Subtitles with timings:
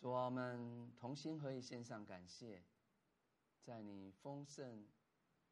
[0.00, 2.62] 主啊，我们同心合意献上感谢，
[3.60, 4.88] 在你丰盛、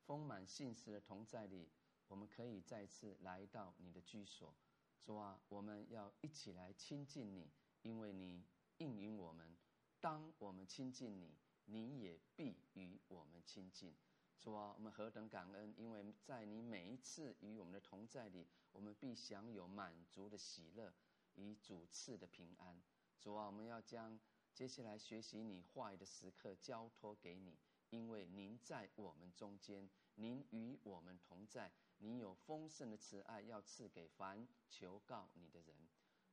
[0.06, 1.68] 丰满、信实的同在里，
[2.06, 4.56] 我们可以再次来到你的居所。
[5.02, 7.50] 主啊，我们要一起来亲近你，
[7.82, 8.42] 因为你
[8.78, 9.54] 应允我们，
[10.00, 11.36] 当我们亲近你，
[11.66, 13.94] 你也必与我们亲近。
[14.38, 20.94] 主啊，我们何等感恩，因为在你每一次与我们的同在里，我们必享有满足的喜乐
[21.34, 22.80] 与主赐的平安。
[23.20, 24.18] 主啊，我们要将。
[24.58, 27.56] 接下来学习你话语的时刻，交托给你，
[27.90, 35.76] 因为您在我们中间，您与我们同在，您有丰盛的慈爱要赐给凡求告你的人。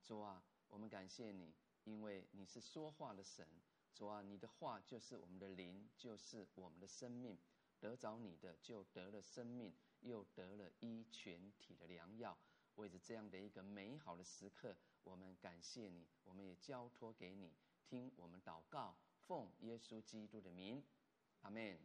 [0.01, 1.53] 主啊，我们感谢你，
[1.83, 3.47] 因为你是说话的神。
[3.93, 7.37] 主啊，你的话就是我们的灵，就是我们的生命。
[7.79, 12.35] 得着你的，就得了生命，又得了医全体的良药。
[12.73, 17.53] 为着这样的一个美好的时刻，我们感谢你，我们也交托给你。
[17.87, 20.83] 听我们祷告，奉耶稣基督的名，
[21.41, 21.79] 阿门。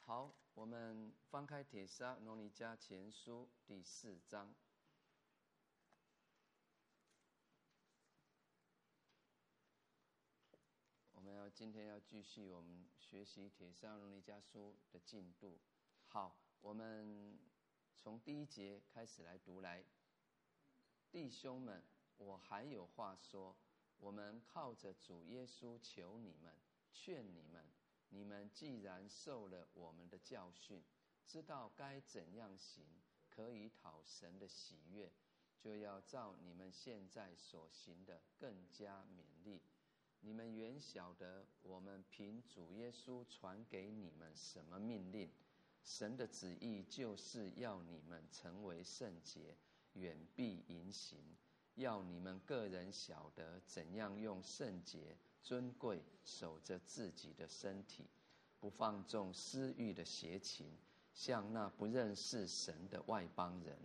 [0.00, 4.52] 好，我们翻开《铁砂罗尼迦前书》第四章。
[11.12, 15.60] 我们要今天要继续我们学习《铁砂罗尼迦书》的进度。
[16.08, 17.38] 好，我们
[17.96, 19.84] 从第一节开始来读来。
[21.12, 21.84] 弟兄们，
[22.16, 23.56] 我还有话说。
[23.98, 26.52] 我们靠着主耶稣求你们，
[26.92, 27.64] 劝你们：
[28.10, 30.82] 你们既然受了我们的教训，
[31.26, 32.84] 知道该怎样行，
[33.28, 35.10] 可以讨神的喜悦，
[35.58, 39.60] 就要照你们现在所行的更加勉励。
[40.20, 45.30] 你们原晓得我们凭主耶稣传给你们什么命令，
[45.82, 49.56] 神的旨意就是要你们成为圣洁，
[49.92, 51.36] 远避淫行。
[51.76, 58.04] 要你们个人晓得怎样用圣洁、尊贵守着自己的身体，
[58.58, 60.66] 不放纵私欲的邪情，
[61.14, 63.76] 像那不认识神的外邦人。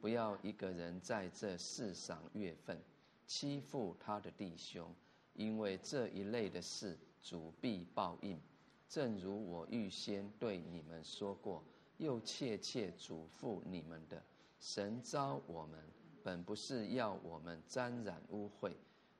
[0.00, 2.80] 不要一个人在这世上越分，
[3.26, 4.94] 欺负他的弟兄，
[5.34, 8.40] 因为这一类的事主必报应。
[8.88, 11.62] 正如我预先对你们说过，
[11.98, 14.22] 又切切嘱咐你们的，
[14.58, 15.78] 神召我们。
[16.22, 18.72] 本不是要我们沾染污秽，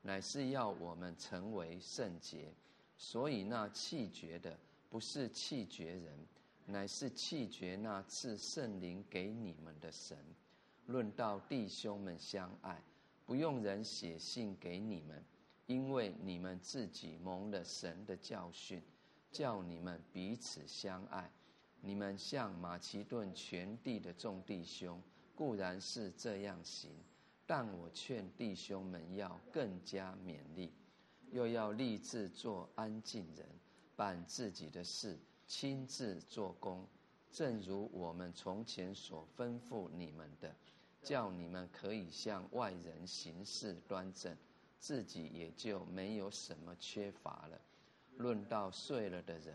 [0.02, 2.52] 乃是要我们成为圣洁。
[2.96, 6.18] 所以那气绝的，不是气绝人，
[6.66, 10.16] 乃是气绝那赐圣灵给你们的神。
[10.86, 12.82] 论到弟兄们相爱，
[13.24, 15.24] 不用人写信给你们，
[15.66, 18.82] 因为你们自己蒙了神的教训，
[19.30, 21.30] 叫你们彼此相爱。
[21.80, 25.00] 你们向马其顿全地的众弟兄。
[25.40, 26.90] 固然是这样行，
[27.46, 30.70] 但我劝弟兄们要更加勉励，
[31.32, 33.46] 又要立志做安静人，
[33.96, 36.86] 办自己的事，亲自做工，
[37.32, 40.54] 正如我们从前所吩咐你们的，
[41.02, 44.36] 叫你们可以向外人行事端正，
[44.78, 47.58] 自己也就没有什么缺乏了。
[48.18, 49.54] 论到睡了的人，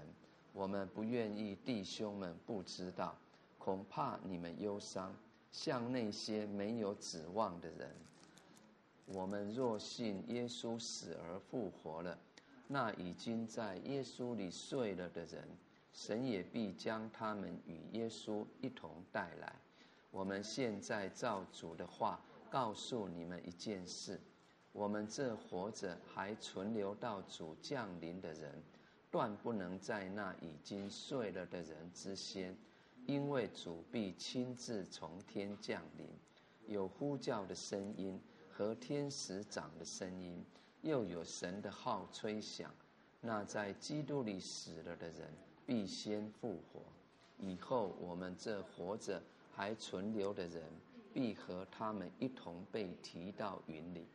[0.52, 3.16] 我们不愿意弟兄们不知道，
[3.60, 5.16] 恐怕你们忧伤。
[5.58, 7.90] 像那些没有指望的人，
[9.06, 12.20] 我们若信耶稣死而复活了，
[12.68, 15.48] 那已经在耶稣里睡了的人，
[15.94, 19.56] 神也必将他们与耶稣一同带来。
[20.12, 24.20] 我们现在照主的话告诉你们一件事：
[24.74, 28.62] 我们这活着还存留到主降临的人，
[29.10, 32.54] 断不能在那已经睡了的人之先。
[33.06, 36.08] 因为主必亲自从天降临，
[36.68, 38.20] 有呼叫的声音
[38.52, 40.44] 和天使长的声音，
[40.82, 42.74] 又有神的号吹响。
[43.22, 45.32] 那在基督里死了的人
[45.66, 46.82] 必先复活。
[47.40, 49.22] 以后我们这活着
[49.54, 50.64] 还存留的人，
[51.14, 54.06] 必和他们一同被提到云里，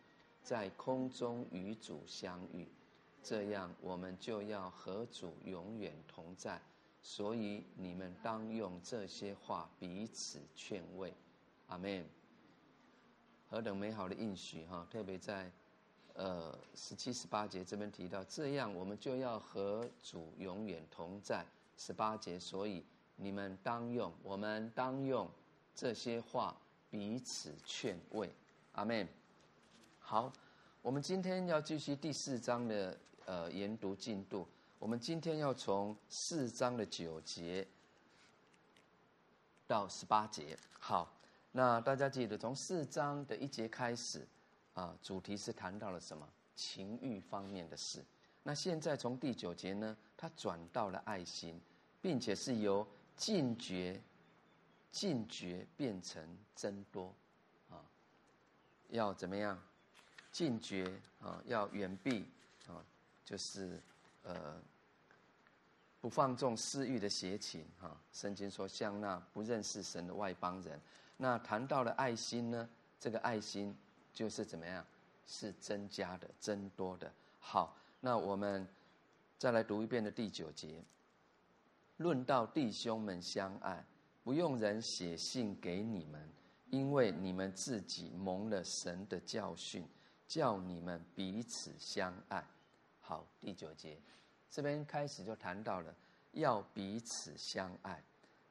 [0.43, 2.67] 在空中与主相遇。
[3.23, 6.61] 这样我们就要和主永远同在。
[7.03, 11.13] 所以你们当用这些话彼此劝慰，
[11.69, 12.05] 阿门。
[13.49, 14.87] 何等美好的应许哈！
[14.91, 15.51] 特别在
[16.15, 21.45] 呃十七、十八节这边提到，这样我们就要和主永远同在。
[21.77, 22.85] 十八节，所以
[23.17, 25.29] 你们当用，我们当用
[25.75, 26.57] 这些话
[26.91, 28.31] 彼此劝慰，
[28.73, 29.09] 阿门。
[29.99, 30.33] 好，
[30.83, 34.47] 我们今天要继续第四章的呃研读进度。
[34.81, 37.69] 我们今天要从四章的九节
[39.67, 40.59] 到十八节。
[40.79, 41.13] 好，
[41.53, 44.27] 那大家记得从四章的一节开始
[44.73, 46.27] 啊，主题是谈到了什么？
[46.57, 48.03] 情欲方面的事。
[48.43, 51.61] 那现在从第九节呢，它转到了爱心，
[52.01, 52.89] 并且是由
[53.19, 54.01] 禁绝、
[54.91, 57.15] 禁绝变成增多，
[57.69, 57.85] 啊，
[58.89, 59.63] 要怎么样？
[60.33, 60.91] 禁绝
[61.21, 62.27] 啊，要远避
[62.67, 62.83] 啊，
[63.27, 63.79] 就是
[64.23, 64.61] 呃，
[66.01, 68.01] 不放纵私欲的邪情哈。
[68.13, 70.81] 圣经说，像那不认识神的外邦人。
[71.17, 72.69] 那谈到了爱心呢，
[72.99, 73.77] 这个爱心
[74.13, 74.85] 就是怎么样？
[75.27, 77.13] 是增加的、增多的。
[77.39, 77.77] 好。
[78.03, 78.67] 那我们
[79.37, 80.83] 再来读一遍的第九节，
[81.99, 83.85] 论到弟兄们相爱，
[84.25, 86.27] 不用人写信给你们，
[86.71, 89.87] 因为你们自己蒙了神的教训，
[90.27, 92.43] 叫你们彼此相爱。
[93.11, 93.99] 好，第九节
[94.49, 95.93] 这边开始就谈到了
[96.31, 98.01] 要彼此相爱。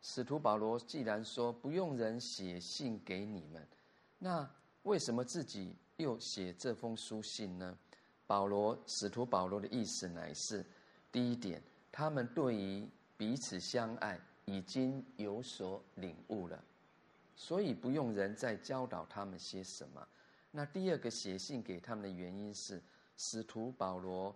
[0.01, 3.65] 使徒保罗既然说不用人写信给你们，
[4.17, 4.45] 那
[4.83, 7.77] 为什么自己又写这封书信呢？
[8.27, 10.65] 保罗使徒保罗的意思乃是：
[11.09, 12.85] 第一点，他们对于
[13.15, 16.61] 彼此相爱已经有所领悟了，
[17.33, 20.05] 所以不用人再教导他们些什么。
[20.51, 22.83] 那第二个写信给他们的原因是，
[23.15, 24.35] 使徒保罗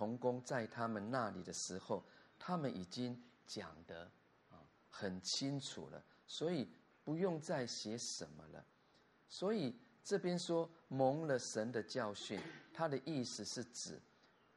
[0.00, 2.02] 童工在他们那里的时候，
[2.38, 4.10] 他们已经讲得
[4.48, 4.56] 啊
[4.88, 6.66] 很清楚了，所以
[7.04, 8.64] 不用再写什么了。
[9.28, 12.40] 所以这边说蒙了神的教训。
[12.72, 14.00] 他的意思是指，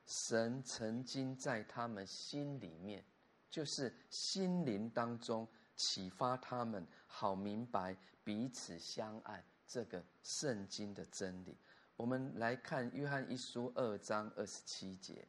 [0.05, 3.03] 神曾经在他们心里面，
[3.49, 5.45] 就是心灵当中
[5.75, 11.57] 启发他们，好明白彼此相爱这个圣经的真理。
[11.95, 15.27] 我们来看约翰一书二章二十七节。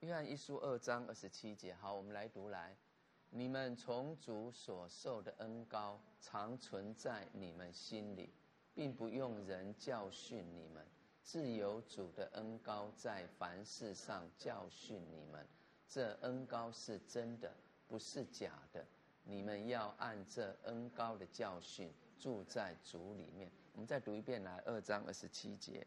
[0.00, 2.76] 约翰一书二章二十七节，好，我们来读来。
[3.30, 8.32] 你们从主所受的恩高，常存在你们心里。
[8.74, 10.86] 并不用人教训你们，
[11.22, 15.48] 自有主的恩高在凡事上教训你们。
[15.88, 17.56] 这恩高是真的，
[17.88, 18.86] 不是假的。
[19.22, 23.50] 你们要按这恩高的教训住在主里面。
[23.72, 25.86] 我们再读一遍来，二章二十七节。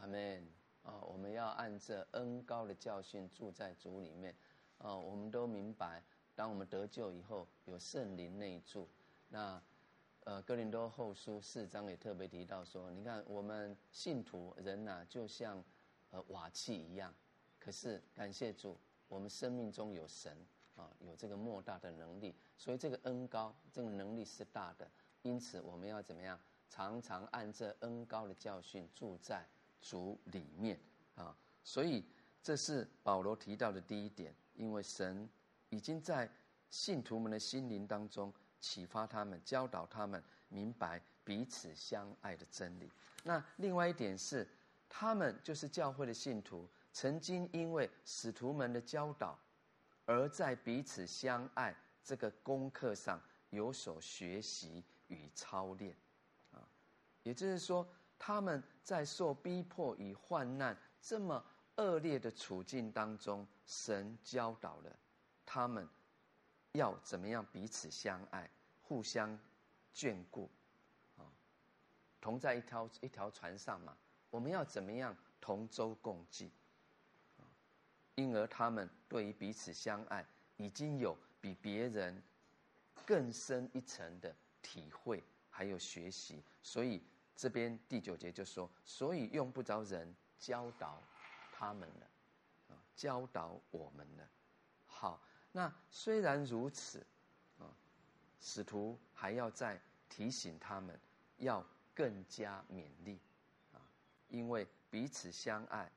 [0.00, 0.48] 阿们
[0.84, 1.00] 啊！
[1.02, 4.34] 我们要按这恩高的教训住在主里面
[4.78, 4.96] 啊！
[4.96, 6.02] 我们都明白，
[6.34, 8.88] 当我们得救以后，有圣灵内住。
[9.28, 9.62] 那
[10.24, 15.62] 呃，哥林多后书四章也特别提到说，你看我们信徒人呐、就像
[16.10, 17.14] 呃瓦器一样。
[17.58, 18.78] 可是感谢主，
[19.08, 20.36] 我们生命中有神
[20.76, 24.90] 啊，有这个莫大的能力，所以这个恩高这个能力是大的。
[25.22, 26.38] 因此，我们要怎么样？
[26.68, 29.46] 常常按这恩高的教训住在。
[29.80, 30.76] 主里面
[31.14, 31.32] 啊，
[31.62, 32.04] 所以
[32.42, 35.26] 这是保罗提到的第一点，因为神
[35.70, 36.30] 已经在
[36.68, 42.90] 信徒们的心灵当中启发他们，教导他们明白彼此相爱的真理。
[43.22, 44.46] 那另外一点是，
[44.88, 49.38] 他们就是教会的信徒，曾经因为使徒们的教导，
[50.04, 53.18] 而在彼此相爱这个功课上
[53.50, 55.96] 有所学习与操练
[56.52, 56.60] 啊，
[57.22, 57.88] 也就是说。
[58.20, 61.40] 他们在受逼迫与患难这么
[61.76, 64.98] 恶劣的处境当中，神教导了
[65.46, 65.86] 他们
[66.72, 68.50] 要怎么样彼此相爱、
[68.82, 69.38] 互相
[69.94, 70.50] 眷顾，
[71.18, 71.22] 啊，
[72.20, 73.96] 同在一条一条船上嘛。
[74.30, 76.50] 我们要怎么样同舟共济？
[78.14, 82.20] 因而他们对于彼此相爱已经有比别人
[83.06, 87.00] 更深一层的体会，还有学习，所以。
[87.40, 91.00] 这边第九节就说，所以用不着人教导
[91.52, 92.10] 他们了，
[92.98, 94.28] 教导我们了。
[94.84, 97.06] 好，那虽然如此，
[97.56, 97.70] 啊，
[98.40, 100.98] 使徒还要再提醒他们，
[101.36, 101.64] 要
[101.94, 103.20] 更加勉励，
[103.72, 103.78] 啊，
[104.26, 105.88] 因为彼此相爱，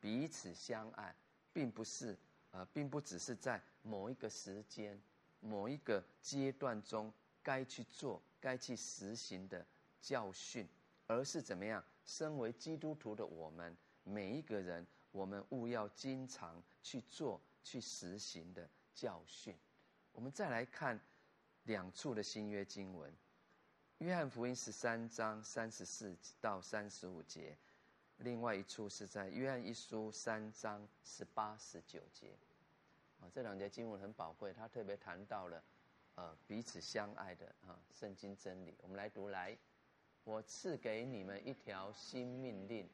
[0.00, 1.12] 彼此相爱，
[1.52, 2.16] 并不是，
[2.52, 4.96] 呃，并不只是在某一个时间、
[5.40, 9.66] 某一个阶段中该去做、该去实行的。
[10.00, 10.68] 教训，
[11.08, 11.84] 而是怎么样？
[12.04, 19.56] 身为基督徒的我们，每一个人，我们务要经常去做、去实行的教训。
[20.12, 21.00] 我们再来看
[21.64, 23.12] 两处的新约经文：
[23.98, 27.56] 约翰福音十三章三十四到三十五节，
[28.18, 32.36] 另外一处是在约翰一书三章十八、十九节。
[33.20, 35.62] 啊，这两节经文很宝贵，他特别谈到了
[36.14, 38.76] 呃彼此相爱的啊圣经真理。
[38.80, 39.56] 我们来读来，
[40.22, 42.88] 我赐给你们一条新命令，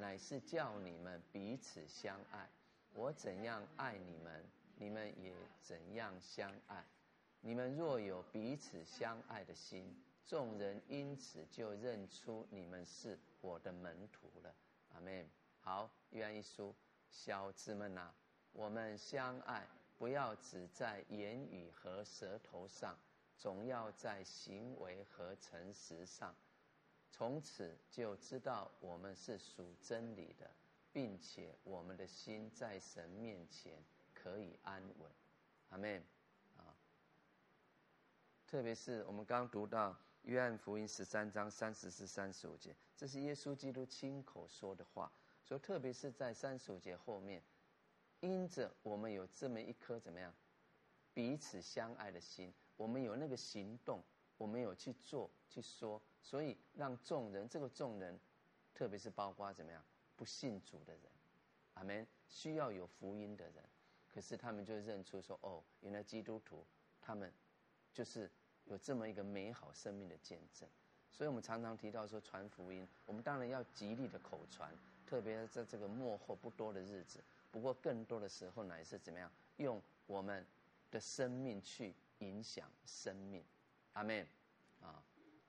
[0.00, 2.48] 乃是叫你们彼此相爱。
[2.94, 4.44] 我怎样爱你们，
[4.76, 6.84] 你们也怎样相爱。
[7.40, 9.94] 你们若有彼此相爱的心，
[10.26, 14.54] 众人因此就认出你们是我的门徒了。
[14.94, 15.28] 阿门。
[15.60, 16.74] 好，约翰一书，
[17.10, 18.10] 小子们呐，
[18.52, 19.66] 我们相爱。
[19.98, 22.98] 不要只在言语和舌头上，
[23.36, 26.34] 总要在行为和诚实上。
[27.10, 30.50] 从此就知道我们是属真理的，
[30.92, 33.82] 并且我们的心在神面前
[34.14, 35.10] 可以安稳。
[35.68, 36.02] 阿门。
[36.56, 36.74] 啊，
[38.46, 45.12] 特别是我们刚读到约翰福音十三章三十四、三十五节，这是耶稣基督亲口说的话。
[45.44, 47.42] 说，特别是在三十五节后面。
[48.20, 50.34] 因着我们有这么一颗怎么样
[51.14, 54.02] 彼此相爱的心，我们有那个行动，
[54.36, 58.18] 我们有去做去说，所以让众人这个众人，
[58.74, 59.82] 特别是包括怎么样
[60.16, 61.02] 不信主的人，
[61.74, 63.64] 阿门，需要有福音的人，
[64.12, 66.64] 可是他们就认出说哦，原来基督徒
[67.00, 67.32] 他们
[67.92, 68.30] 就是
[68.66, 70.68] 有这么一个美好生命的见证，
[71.10, 74.72] 所以我们常常提到说传福音，我们当然要极力的口传，
[75.06, 77.22] 特别在这个末后不多的日子。
[77.50, 80.46] 不过，更多的时候乃是怎么样用我们
[80.88, 83.44] 的生命去影响生命，
[83.94, 84.24] 阿门
[84.80, 85.02] 啊！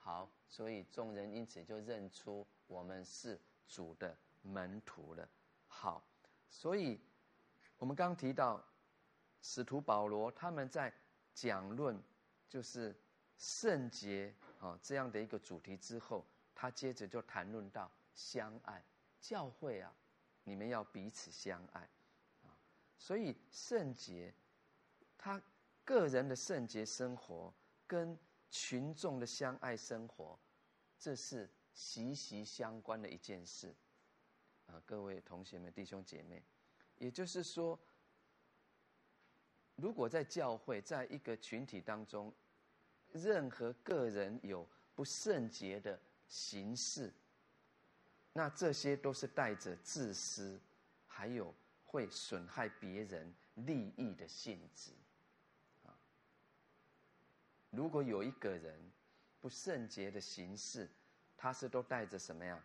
[0.03, 5.29] 好，所以众人因此就认出我们是主的门徒了。
[5.67, 6.03] 好，
[6.49, 6.99] 所以
[7.77, 8.59] 我们刚提到
[9.43, 10.91] 使徒保罗他们在
[11.35, 12.01] 讲论
[12.49, 12.99] 就是
[13.37, 18.83] 圣洁啊这样的一个主题之后，他接着就谈论到相爱
[19.19, 19.93] 教会啊。
[20.43, 21.87] 你们要彼此相爱，
[22.41, 22.49] 啊，
[22.97, 24.33] 所以圣洁，
[25.15, 25.39] 他
[25.85, 27.53] 个人的圣洁生活
[27.85, 28.17] 跟
[28.51, 30.37] 群众的相爱生活，
[30.99, 33.73] 这是息息相关的一件事，
[34.67, 36.43] 啊，各位同学们、弟兄姐妹，
[36.97, 37.79] 也就是说，
[39.75, 42.31] 如果在教会，在一个群体当中，
[43.13, 47.11] 任何个人有不圣洁的形式。
[48.33, 50.59] 那这些都是带着自私，
[51.05, 51.53] 还有
[51.83, 54.91] 会损害别人利益的性质，
[57.71, 58.79] 如果有一个人
[59.39, 60.87] 不圣洁的行事，
[61.35, 62.61] 他是都带着什么样？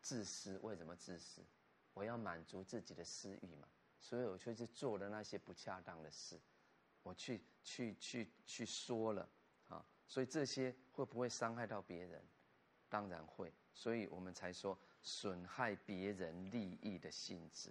[0.00, 0.58] 自私？
[0.62, 1.42] 为什么自私？
[1.94, 3.66] 我要满足自己的私欲嘛，
[3.98, 6.38] 所以我就去做了那些不恰当的事，
[7.02, 9.28] 我去去去去说了，
[9.68, 12.22] 啊，所以这些会不会伤害到别人？
[12.88, 13.52] 当然会。
[13.74, 17.70] 所以我们才说损害别人利益的性质，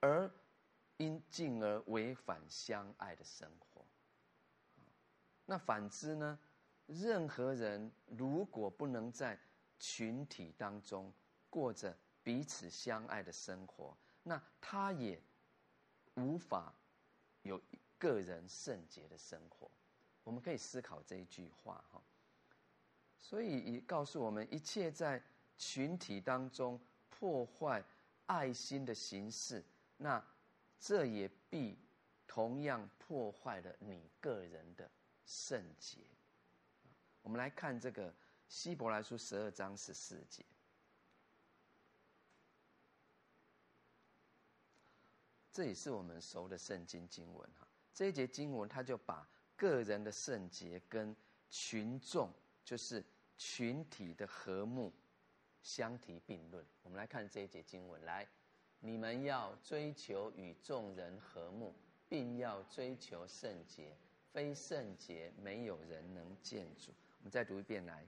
[0.00, 0.30] 而
[0.96, 3.69] 因进而违反相爱的生活。
[5.50, 6.38] 那反之呢？
[6.86, 9.36] 任何人如果不能在
[9.80, 11.12] 群体当中
[11.48, 11.92] 过着
[12.22, 15.20] 彼此相爱的生活，那他也
[16.14, 16.72] 无法
[17.42, 17.60] 有
[17.98, 19.68] 个人圣洁的生活。
[20.22, 22.00] 我们可以思考这一句话哈。
[23.18, 25.20] 所以告诉我们，一切在
[25.58, 27.82] 群体当中破坏
[28.26, 29.64] 爱心的形式，
[29.96, 30.24] 那
[30.78, 31.76] 这也必
[32.28, 34.88] 同样破坏了你个人的
[35.30, 35.98] 圣洁。
[37.22, 38.12] 我们来看这个
[38.48, 40.44] 希伯来书十二章十四节，
[45.52, 47.68] 这也是我们熟的圣经经文哈。
[47.94, 51.14] 这一节经文，他就把个人的圣洁跟
[51.48, 52.32] 群众。
[52.62, 53.04] 就是
[53.36, 54.92] 群体的和睦
[55.60, 56.64] 相提并论。
[56.82, 58.28] 我们来看这一节经文，来，
[58.78, 61.74] 你们要追求与众人和睦，
[62.08, 63.96] 并要追求圣洁，
[64.32, 66.92] 非圣洁没有人能见主。
[67.18, 68.06] 我们再读一遍来。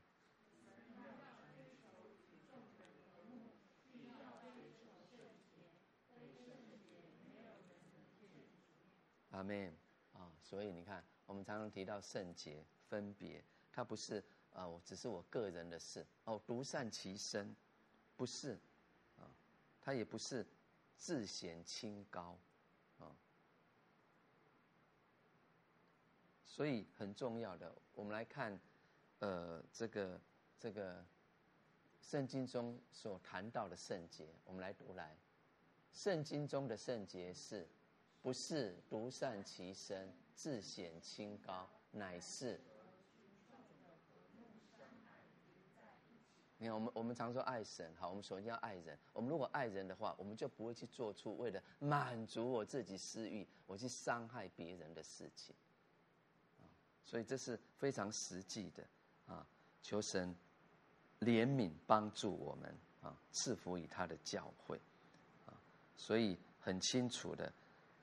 [9.30, 9.74] 阿门
[10.12, 10.30] 啊！
[10.42, 14.22] 所以你看，我们常常提到圣洁分别，它不是。
[14.52, 17.56] 啊，我只是我个人的事哦，独善其身，
[18.18, 18.58] 不是，
[19.16, 19.24] 啊，
[19.80, 20.46] 他也不是
[20.98, 22.36] 自显清高，
[22.98, 23.16] 啊，
[26.52, 28.60] 所以很重要的，我们来看，
[29.20, 30.20] 呃，这个
[30.60, 31.02] 这个
[32.02, 35.16] 圣经中所谈到的圣洁，我们来读来，
[35.94, 37.66] 圣经中的圣洁是，
[38.20, 42.60] 不是独善其身，自显清高，乃是。
[46.58, 48.98] 你看，我们我们常说爱神，好，我们首先要爱人。
[49.14, 55.56] 我们如果爱人的话，我们就不会去做出为了满足我自己私欲，我去伤害别人的事情。
[57.04, 58.82] 所以这是非常实际的
[59.26, 59.46] 啊！
[59.82, 60.34] 求神
[61.20, 64.80] 怜悯帮助我们啊，赐福于他的教会
[65.46, 65.52] 啊！
[65.96, 67.52] 所以很清楚的，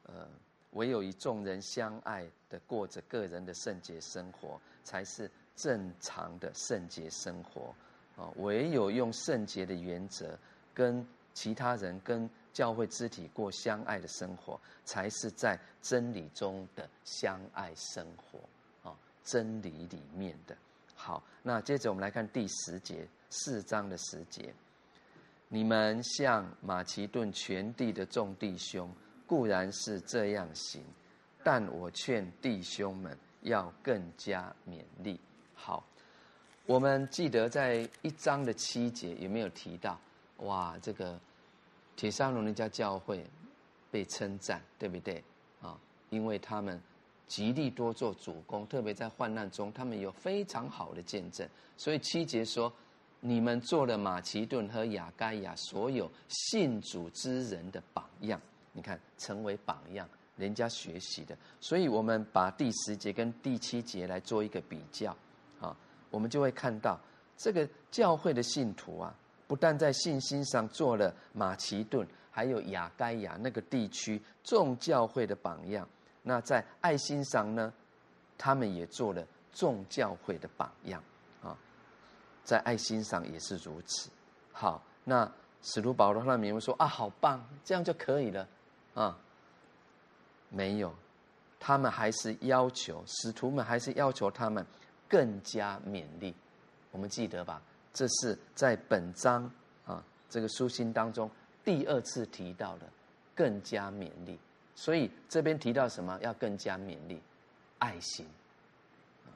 [0.03, 0.27] 呃，
[0.71, 7.73] 唯有与众人相爱的过着个人的圣洁生活，才是正常的圣洁生活
[8.15, 8.29] 啊！
[8.35, 10.37] 唯有用圣洁的原则
[10.73, 18.39] 跟其他人、跟教会肢体过相爱的生活，才是在真理中的相爱生活。
[19.31, 20.57] 真理里面的。
[20.95, 24.51] 好，那接着我们来看第十节，四章的十节。
[25.47, 28.91] 你们向马其顿全地的众弟兄
[29.27, 30.83] 固然是这样行，
[31.43, 35.19] 但我劝弟兄们要更加勉励。
[35.53, 35.83] 好，
[36.65, 39.99] 我们记得在一章的七节有没有提到？
[40.37, 41.19] 哇，这个
[41.95, 43.25] 帖撒罗尼迦教会
[43.91, 45.23] 被称赞，对不对？
[45.61, 46.81] 啊，因为他们。
[47.29, 51.47] 极力多做主工，特别在患难中，他们有非常好的见证。
[51.77, 52.73] 所以七节说
[53.21, 58.41] ：“你们做了马其顿和亚该亚所有信主之人的榜样。”
[58.73, 61.37] 你看，成为榜样，人家学习的。
[61.61, 65.15] 所以我们把第十节跟第七节来做一个比较，
[65.61, 65.75] 啊，
[66.09, 66.99] 我们就会看到
[67.37, 69.13] 这个教会的信徒啊，
[69.47, 75.87] 不但在信心上做了马其顿还有亚该亚那个地区众教会的榜样。
[76.21, 77.73] 那在爱心上呢，
[78.37, 81.03] 他们也做了众教会的榜样
[81.41, 81.57] 啊，
[82.43, 84.09] 在爱心上也是如此。
[84.51, 88.47] 好，那使徒保罗他们说啊，好棒，这样就可以了
[88.93, 89.17] 啊？
[90.49, 90.93] 没有，
[91.59, 94.65] 他们还是要求使徒们还是要求他们
[95.07, 96.35] 更加勉励。
[96.91, 97.61] 我们记得吧？
[97.93, 99.49] 这是在本章
[99.85, 101.29] 啊这个书信当中
[101.63, 102.87] 第二次提到的，
[103.35, 104.39] 更加勉励。
[104.81, 106.17] 所以这边提到什么？
[106.21, 107.21] 要更加勉励，
[107.79, 108.25] 爱心，
[109.25, 109.35] 啊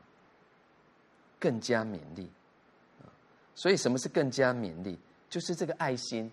[1.38, 2.30] 更加勉励，
[3.02, 3.12] 啊
[3.54, 4.98] 所以什么是更加勉励？
[5.30, 6.32] 就是这个爱心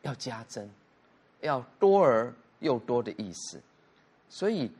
[0.00, 0.66] 要加增，
[1.40, 3.60] 要多而又多的意思。
[4.30, 4.72] 所以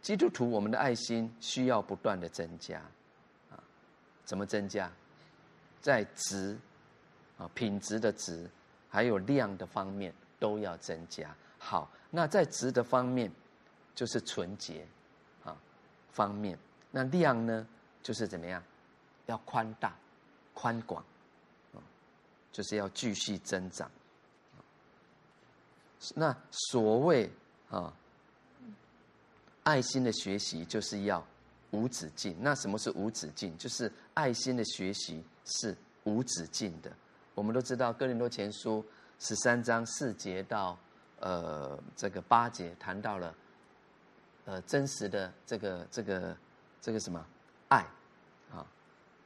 [0.00, 2.78] 基督徒我们的爱心需要不断的增加，
[3.50, 3.58] 啊，
[4.24, 4.88] 怎么增加？
[5.80, 6.56] 在值
[7.38, 8.48] 啊品质的值，
[8.88, 11.34] 还有量的方面都要增加。
[11.58, 11.90] 好。
[12.16, 13.28] 那在质的方面，
[13.92, 14.86] 就是纯洁，
[15.42, 15.56] 啊，
[16.12, 16.56] 方面。
[16.92, 17.66] 那量呢，
[18.04, 18.62] 就是怎么样？
[19.26, 19.92] 要宽大、
[20.52, 21.04] 宽广，
[21.72, 21.82] 啊，
[22.52, 23.90] 就是要继续增长。
[26.14, 27.28] 那所谓
[27.68, 27.92] 啊，
[29.64, 31.26] 爱心的学习就是要
[31.72, 32.36] 无止境。
[32.38, 33.58] 那什么是无止境？
[33.58, 36.92] 就是爱心的学习是无止境的。
[37.34, 38.80] 我们都知道《哥林多前书》
[39.26, 40.78] 十三章四节到。
[41.24, 43.34] 呃，这个八节谈到了，
[44.44, 46.36] 呃，真实的这个这个
[46.82, 47.26] 这个什么
[47.68, 47.78] 爱
[48.52, 48.66] 啊？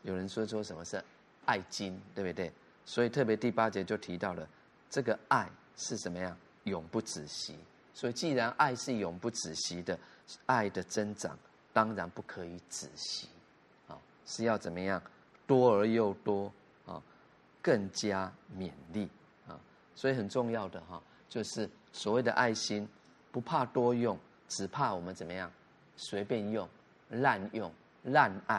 [0.03, 1.03] 有人说说什么是
[1.45, 2.53] 爱经，对不对？
[2.85, 4.49] 所以特别第八节就提到了
[4.89, 7.59] 这个爱是什么样，永不止息。
[7.93, 9.99] 所以既然爱是永不止息的，
[10.47, 11.37] 爱的增长
[11.73, 13.29] 当然不可以止息
[13.89, 15.03] 啊，是要怎么样
[15.49, 16.53] 多而又多
[16.87, 17.03] 啊，
[17.61, 19.09] 更加勉励
[19.49, 19.59] 啊。
[19.97, 21.69] 所以很重要的哈，就是。
[21.93, 22.89] 所谓的爱心，
[23.33, 25.51] 不怕多用，只怕我们怎么样，
[25.97, 26.69] 随便用、
[27.11, 27.73] 滥用、
[28.05, 28.57] 滥爱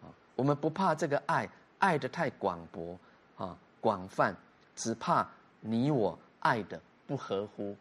[0.00, 0.08] 啊！
[0.34, 1.48] 我们不怕这个爱
[1.78, 2.98] 爱的太广博
[3.36, 4.34] 啊、广泛，
[4.74, 5.28] 只怕
[5.60, 7.76] 你我爱的不合乎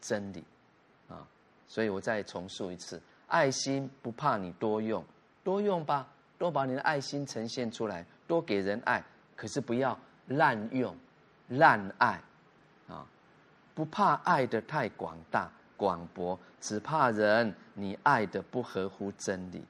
[0.00, 0.44] 真理
[1.08, 1.26] 啊！
[1.66, 5.04] 所以我再重述一次：爱心不怕你多用，
[5.42, 6.06] 多用吧，
[6.38, 9.02] 多把你的爱心呈现出来，多给人爱，
[9.34, 10.96] 可是不要滥用、
[11.48, 12.20] 滥爱。
[13.76, 19.62] 不怕爱得太广大广博，只怕人你爱得不合乎真理，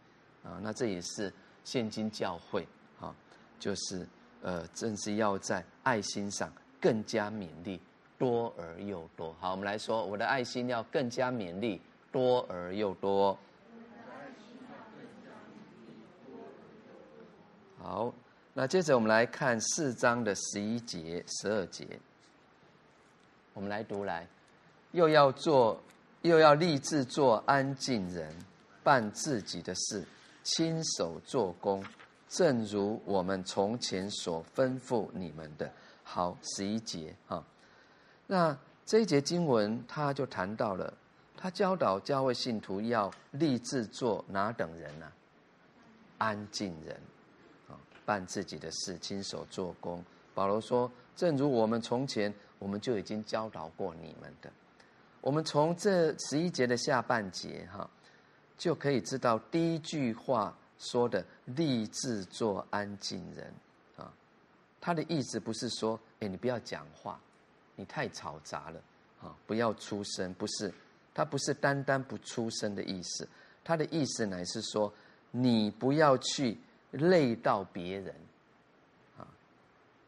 [0.44, 1.32] 啊，那这也是
[1.64, 2.64] 现今教会
[3.00, 3.12] 啊，
[3.58, 4.06] 就是
[4.42, 6.48] 呃，正是要在爱心上
[6.80, 7.80] 更加勉励，
[8.16, 9.34] 多而又多。
[9.40, 13.36] 好，我们来说，我的爱心要更加勉励，多而又多。
[17.76, 18.14] 好，
[18.54, 21.84] 那接着我们来看四章的十一节、十二节。
[23.56, 24.28] 我们来读来，
[24.92, 25.80] 又要做，
[26.20, 28.30] 又要立志做安静人，
[28.82, 30.04] 办自己的事，
[30.42, 31.82] 亲手做工，
[32.28, 35.72] 正如我们从前所吩咐你们的。
[36.04, 37.42] 好，十一节哈。
[38.26, 40.92] 那这一节经文，他就谈到了，
[41.34, 45.12] 他教导教会信徒要立志做哪等人呢、啊？
[46.18, 46.94] 安静人，
[47.70, 50.04] 啊，办自己的事，亲手做工。
[50.34, 52.30] 保罗说，正如我们从前。
[52.58, 54.50] 我们就已经教导过你们的。
[55.20, 57.88] 我们从这十一节的下半节哈，
[58.56, 63.52] 就可以知道第一句话说的“立志做安静人”
[63.96, 64.12] 啊，
[64.80, 67.20] 他的意思不是说，哎，你不要讲话，
[67.74, 68.80] 你太吵杂了
[69.20, 70.72] 啊，不要出声，不是，
[71.12, 73.28] 他不是单单不出声的意思，
[73.64, 74.92] 他的意思乃是说，
[75.32, 76.56] 你不要去
[76.92, 78.14] 累到别人。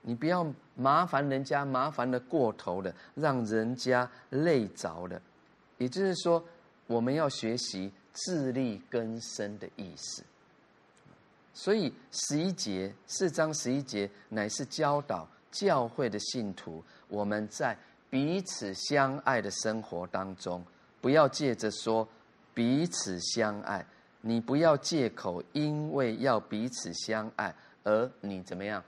[0.08, 5.20] 你不要麻烦人家，麻烦的过头了，让人家累着了。
[5.76, 6.42] 也就是说，
[6.86, 10.24] 我们要学习自力更生的意思。
[11.52, 17.76] 所以十一节四章十一节乃是教导教会的信徒，我们在
[18.08, 20.64] 彼此相爱的生活当中，
[21.02, 22.08] 不要借着说
[22.54, 23.84] 彼此相爱，
[24.22, 28.82] 你不要借口因为要彼此相爱而你怎么样？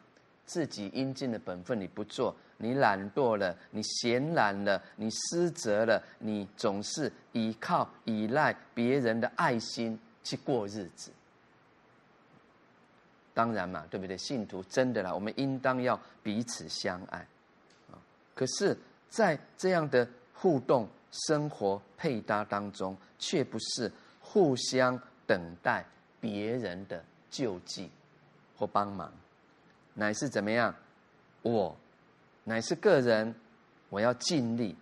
[0.50, 11.12] 自己应尽的本分你不做，你懒惰了，你闲懒了，你失责了，你总是依靠依赖别人的爱心去过日子。
[13.32, 14.18] 当然嘛，对不对？
[14.18, 17.24] 信徒真的啦，我们应当要彼此相爱
[17.92, 17.94] 啊。
[18.34, 18.76] 可是，
[19.08, 20.88] 在这样的互动
[21.28, 25.84] 生活配搭当中，却不是互相等待
[26.20, 27.88] 别人的救济
[28.56, 29.12] 或帮忙。
[30.00, 30.74] 乃是怎么样？
[31.42, 31.76] 我
[32.44, 33.34] 乃是个人，
[33.90, 34.74] 我要尽力、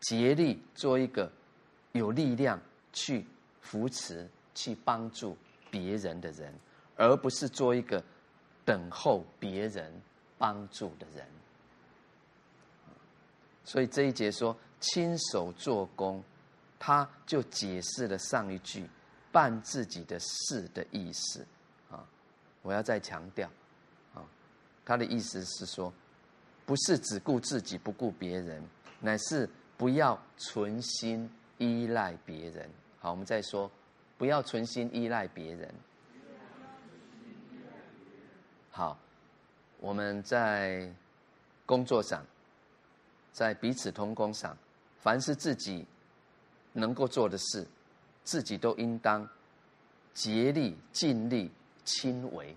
[0.00, 1.30] 竭力做一个
[1.92, 2.58] 有力量
[2.90, 3.26] 去
[3.60, 5.36] 扶持、去帮助
[5.70, 6.50] 别人的人，
[6.96, 8.02] 而不是做一个
[8.64, 9.92] 等候别人
[10.38, 11.26] 帮助的人。
[13.64, 16.24] 所以这一节说亲手做工，
[16.78, 18.88] 他就解释了上一句
[19.30, 21.46] 办自己的事的意思
[21.90, 22.02] 啊！
[22.62, 23.46] 我要再强调。
[24.84, 25.92] 他的意思是说，
[26.66, 28.62] 不是只顾自己不顾别人，
[29.00, 32.68] 乃是不要存心依赖别人。
[32.98, 33.70] 好，我们再说，
[34.18, 35.72] 不要存心依赖别人。
[38.70, 38.98] 好，
[39.78, 40.90] 我们在
[41.66, 42.24] 工作上，
[43.32, 44.56] 在彼此同工上，
[44.98, 45.86] 凡是自己
[46.72, 47.66] 能够做的事，
[48.24, 49.28] 自己都应当
[50.14, 51.50] 竭力尽力
[51.84, 52.56] 亲为。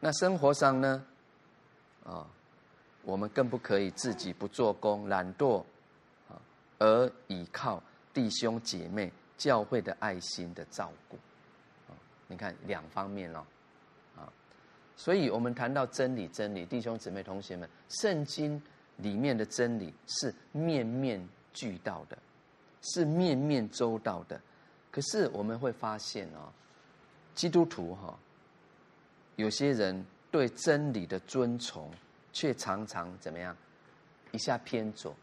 [0.00, 1.04] 那生活上呢？
[2.04, 2.26] 啊，
[3.02, 5.58] 我们更不可以自己不做工、懒惰，
[6.28, 6.40] 啊，
[6.78, 7.82] 而倚靠
[8.14, 11.16] 弟兄姐妹、教会的爱心的照顾。
[11.88, 11.92] 啊，
[12.28, 13.44] 你看两方面咯，
[14.16, 14.32] 啊，
[14.96, 18.62] 所以我们谈到真理，真理，弟兄姊妹、同学们，圣经
[18.98, 22.16] 里面的真理是面面俱到的，
[22.82, 24.40] 是面面周到的。
[24.92, 26.48] 可是我们会发现哦，
[27.34, 28.16] 基督徒哈。
[29.38, 31.88] 有些人对真理的尊崇，
[32.32, 33.56] 却常常怎么样？
[34.32, 35.14] 一下偏左，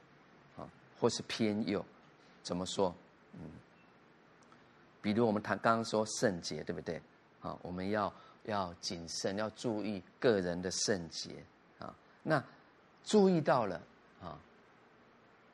[0.57, 0.63] 啊，
[0.97, 1.85] 或是偏右，
[2.41, 2.95] 怎么说？
[3.33, 3.41] 嗯，
[5.01, 7.01] 比如我们谈刚刚说圣洁，对不对？
[7.41, 8.11] 啊，我们要
[8.45, 11.43] 要谨慎，要注意个人的圣洁
[11.77, 11.93] 啊。
[12.23, 12.41] 那
[13.03, 13.81] 注意到了
[14.21, 14.39] 啊，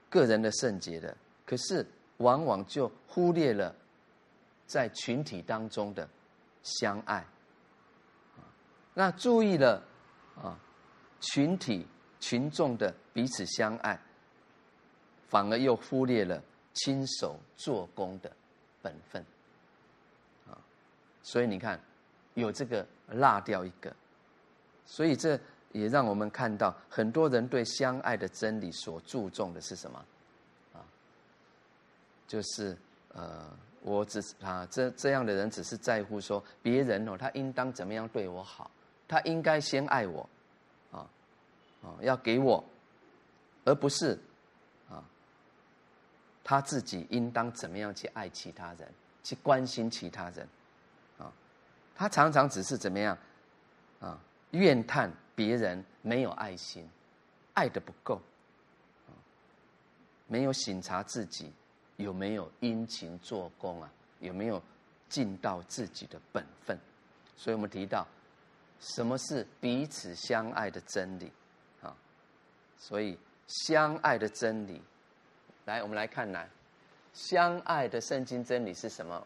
[0.07, 1.83] 个人的圣洁的，可是
[2.17, 3.75] 往往就忽略了
[4.67, 6.07] 在群体当中的
[6.61, 7.25] 相爱。
[8.93, 9.81] 那注意了，
[10.35, 10.59] 啊，
[11.21, 11.87] 群体
[12.19, 13.97] 群众的彼此相爱，
[15.29, 16.41] 反而又忽略了
[16.73, 18.29] 亲手做工的
[18.81, 19.25] 本分，
[20.45, 20.57] 啊，
[21.23, 21.79] 所以你看，
[22.33, 23.95] 有这个落掉一个，
[24.85, 25.39] 所以这
[25.71, 30.05] 也让我们看到很多人对相爱的真理所注重的是什么？
[30.73, 30.83] 啊，
[32.27, 32.77] 就是
[33.13, 33.49] 呃，
[33.81, 38.69] 我只是啊，这这样的人只是在乎说别人哦，他应当怎么样对我好。
[39.11, 40.29] 他应该先爱我，
[40.89, 41.05] 啊，
[41.83, 42.63] 啊，要给我，
[43.65, 44.17] 而不是，
[44.89, 45.03] 啊，
[46.45, 48.89] 他自己应当怎么样去爱其他人，
[49.21, 50.47] 去关心其他人，
[51.17, 51.29] 啊，
[51.93, 53.17] 他常常只是怎么样，
[53.99, 54.17] 啊，
[54.51, 56.89] 怨叹别人没有爱心，
[57.53, 58.15] 爱的不够，
[59.09, 59.11] 啊，
[60.27, 61.51] 没有省察自己
[61.97, 64.63] 有没有殷勤做工啊，有没有
[65.09, 66.79] 尽到自己的本分，
[67.35, 68.07] 所以我们提到。
[68.81, 71.31] 什么是彼此相爱的真理？
[71.81, 71.95] 啊，
[72.77, 73.17] 所以
[73.47, 74.81] 相爱的真理，
[75.65, 76.49] 来，我们来看来，
[77.13, 79.25] 相爱的圣经真理是什么？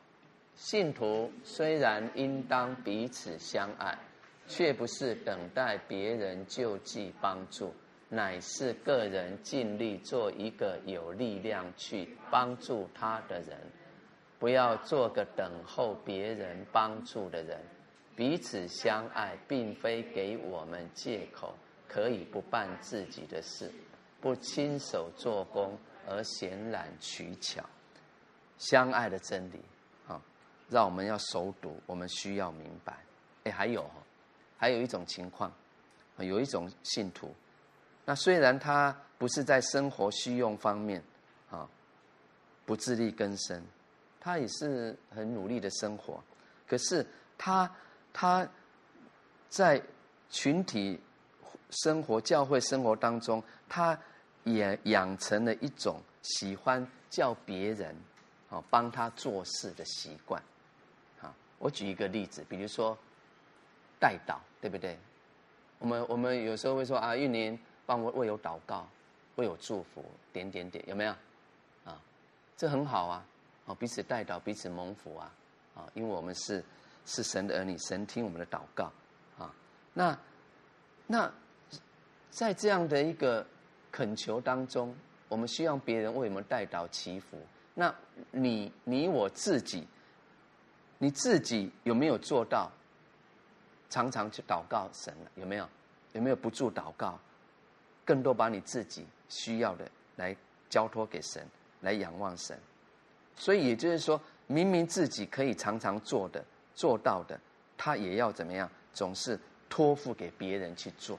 [0.55, 3.97] 信徒虽然应当彼此相爱，
[4.45, 7.73] 却不是等待别人救济帮助，
[8.09, 13.57] 乃是个人尽力做一个有力量去帮助他的人，
[14.37, 17.57] 不要做个等候别人帮助的人。
[18.15, 21.53] 彼此相爱，并非给我们借口，
[21.87, 23.69] 可以不办自己的事，
[24.21, 27.61] 不亲手做工而闲懒取巧。
[28.57, 29.59] 相爱的真理，
[30.07, 30.21] 啊
[30.69, 32.97] 让我们要熟读，我们需要明白。
[33.43, 33.85] 哎，还有，
[34.57, 35.51] 还有一种情况，
[36.17, 37.35] 有一种信徒，
[38.05, 41.03] 那虽然他不是在生活需用方面
[41.51, 41.69] 啊，
[42.65, 43.61] 不自力更生，
[44.21, 46.23] 他也是很努力的生活，
[46.65, 47.05] 可是
[47.37, 47.69] 他
[48.17, 48.47] 他
[49.49, 49.81] 在
[50.29, 50.97] 群体
[51.69, 53.99] 生活、教会生活当中，他
[54.45, 57.93] 也养成了一种喜欢叫别人
[58.49, 60.41] 啊帮他做事的习惯。
[61.21, 62.97] 啊，我举一个例子，比如说。
[63.97, 64.99] 代祷，对不对？
[65.79, 68.85] 我们我们有时候会说啊，玉林帮我为我祷告，
[69.37, 71.11] 为我祝福，点点点，有没有？
[71.85, 71.97] 啊，
[72.57, 73.25] 这很好啊，
[73.65, 75.31] 啊，彼此代祷，彼此蒙福啊，
[75.75, 76.63] 啊，因为我们是
[77.05, 78.91] 是神的儿女，神听我们的祷告
[79.37, 79.53] 啊。
[79.93, 80.17] 那
[81.07, 81.31] 那
[82.29, 83.45] 在这样的一个
[83.91, 84.95] 恳求当中，
[85.27, 87.37] 我们希望别人为我们代祷祈福。
[87.73, 87.93] 那
[88.31, 89.87] 你你我自己，
[90.97, 92.71] 你自己有没有做到？
[93.87, 95.69] 常常去祷告神了，有没有？
[96.13, 97.17] 有没有不住祷告？
[98.03, 100.35] 更多把你自己需要的来
[100.69, 101.45] 交托给神，
[101.81, 102.59] 来仰望神。
[103.35, 106.43] 所以也就是说，明明自己可以常常做的、
[106.75, 107.39] 做到的，
[107.77, 108.69] 他也要怎么样？
[108.93, 111.17] 总是托付给别人去做。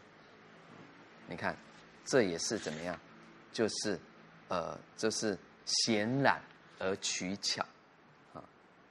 [1.27, 1.57] 你看，
[2.05, 2.99] 这也是怎么样？
[3.53, 3.99] 就是，
[4.49, 6.41] 呃，就是显懒
[6.79, 7.65] 而取巧
[8.33, 8.45] 啊！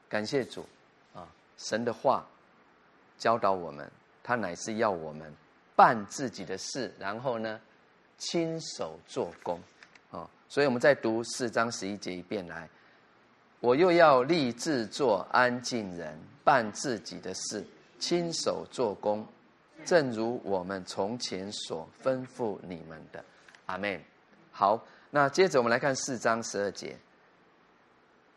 [0.09, 0.65] 感谢主
[1.13, 1.27] 啊！
[1.57, 2.25] 神的话。
[3.17, 3.89] 教导我们，
[4.21, 5.33] 他乃是要我们
[5.73, 7.61] 办自己的事，然后呢，
[8.17, 9.57] 亲手做工，
[10.11, 12.69] 啊，所以我们再读四章十一节一遍来。
[13.65, 17.65] 我又要立志做安静人，办自己的事，
[17.97, 19.25] 亲手做工，
[19.83, 23.25] 正如我们从前所吩咐你们的。
[23.65, 23.99] 阿门。
[24.51, 26.95] 好，那接着我们来看四章十二节，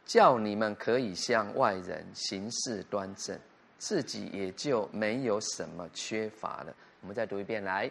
[0.06, 3.38] 叫你们可以向外人行事端正。
[3.76, 6.74] 自己也就没有什么缺乏了。
[7.02, 7.90] 我们再读一遍，来。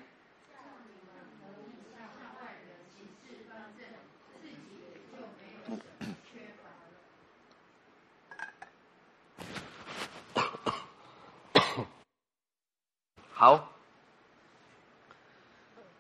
[13.40, 13.72] 好，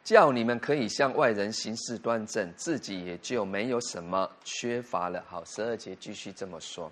[0.03, 5.23] 叫你们可以向外人行事端正，自己也就没有什么缺乏了。
[5.29, 6.91] 好，十二节继续这么说，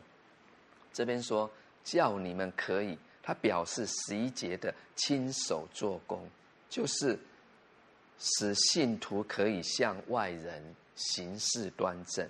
[0.94, 1.50] 这边说。
[1.84, 6.28] 叫你们可以，他表示十一节的亲手做工，
[6.68, 7.20] 就是
[8.18, 12.28] 使信徒可以向外人行事端正，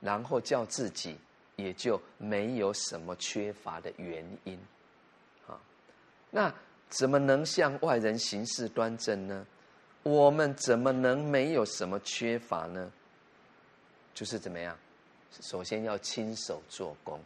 [0.00, 1.16] 然后叫自己
[1.54, 4.58] 也就没有什么缺乏的原因。
[5.46, 5.60] 啊，
[6.32, 6.52] 那
[6.88, 9.46] 怎么能向外人行事端正呢？
[10.02, 12.90] 我们怎么能没有什么缺乏呢？
[14.14, 14.76] 就是怎么样？
[15.40, 17.20] 首先要亲手做工。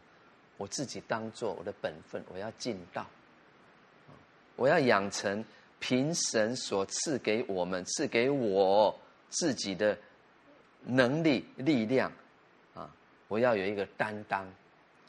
[0.57, 3.05] 我自己当做我的本分，我要尽到，
[4.55, 5.43] 我要养成
[5.79, 8.95] 凭神所赐给我们、赐给我
[9.29, 9.97] 自己的
[10.83, 12.11] 能力、力量
[12.75, 12.89] 啊！
[13.27, 14.45] 我要有一个担当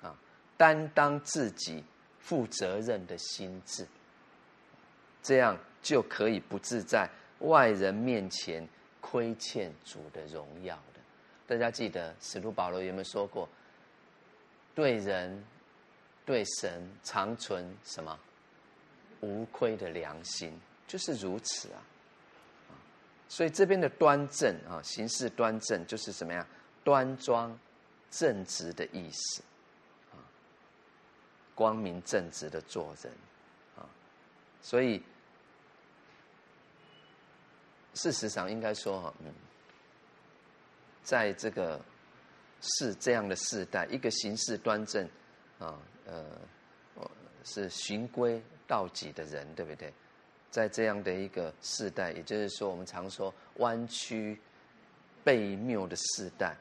[0.02, 0.16] 啊，
[0.56, 1.84] 担当自己
[2.18, 3.86] 负责任的心志，
[5.24, 7.10] 这样就可以不致在
[7.40, 8.68] 外人面前
[9.00, 11.00] 亏欠主的荣耀的。
[11.48, 13.48] 大家记得使徒保罗有没有说过？
[14.74, 15.44] 对人、
[16.26, 18.18] 对神常存什么
[19.20, 21.78] 无亏的良心，就是如此啊！
[23.28, 26.44] 所以这边的端正啊，行事端正就是什么样？
[26.82, 27.56] 端庄、
[28.10, 29.42] 正直的意思
[30.12, 30.18] 啊，
[31.54, 33.12] 光明正直的做人
[33.76, 33.86] 啊。
[34.60, 35.00] 所以
[37.94, 39.32] 事实上应该说哈，嗯，
[41.02, 41.80] 在这个。
[42.78, 45.06] 是这样的世代，一个行事端正，
[45.58, 46.24] 啊，呃，
[47.44, 49.92] 是循规蹈矩的人，对不对？
[50.50, 54.40] 在这样的一个世代，也就是说，我们常说弯曲
[55.22, 56.56] 背谬的世代，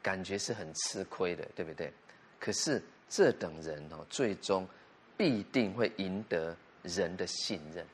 [0.00, 1.92] 感觉是很吃亏的，对不对？
[2.40, 4.66] 可是这等人哦，最终
[5.14, 7.86] 必定会赢得人的信任，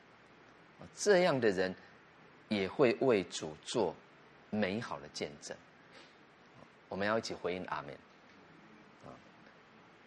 [0.95, 1.73] 这样的人
[2.49, 3.95] 也会为主做
[4.49, 5.55] 美好的见证。
[6.89, 7.93] 我们要一起回应阿门，
[9.05, 9.09] 啊，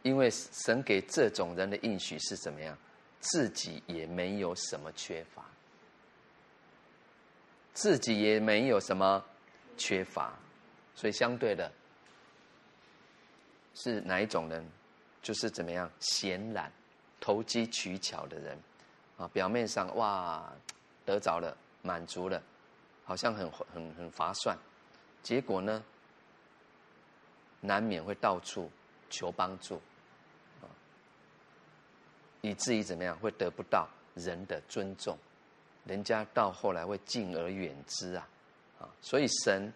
[0.02, 2.76] 因为神给这种人的应许是怎么样？
[3.20, 5.44] 自己也没有什么缺乏，
[7.74, 9.24] 自己也没有什么
[9.76, 10.32] 缺乏，
[10.94, 11.72] 所以相对的，
[13.74, 14.64] 是哪一种人？
[15.22, 15.90] 就是怎么样？
[15.98, 16.70] 显懒、
[17.18, 18.56] 投机取巧的人，
[19.16, 20.52] 啊，表面上哇
[21.04, 22.42] 得着了，满足了，
[23.04, 24.56] 好像很很很划算，
[25.22, 25.82] 结果呢？
[27.60, 28.70] 难免会到处
[29.10, 29.80] 求帮助，
[30.60, 30.68] 啊，
[32.42, 35.16] 以至于怎么样会得不到人的尊重，
[35.84, 38.28] 人家到后来会敬而远之啊，
[38.78, 39.72] 啊，所以神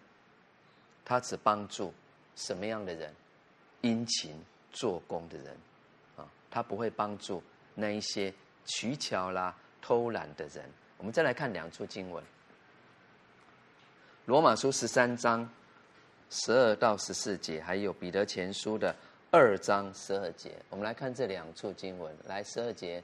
[1.03, 1.93] 他只帮助
[2.35, 3.13] 什么样的人？
[3.81, 4.39] 殷勤
[4.71, 5.57] 做工的人，
[6.15, 8.31] 啊，他不会帮助那一些
[8.65, 10.63] 取巧啦、偷懒的人。
[10.97, 12.23] 我们再来看两处经文，
[14.25, 15.49] 《罗马书》十三章
[16.29, 18.95] 十二到十四节，还有《彼得前书》的
[19.31, 20.51] 二章十二节。
[20.69, 22.15] 我们来看这两处经文。
[22.25, 23.03] 来，十二节：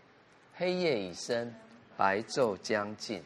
[0.56, 1.54] 黑夜已深，
[1.98, 3.24] 白昼将近，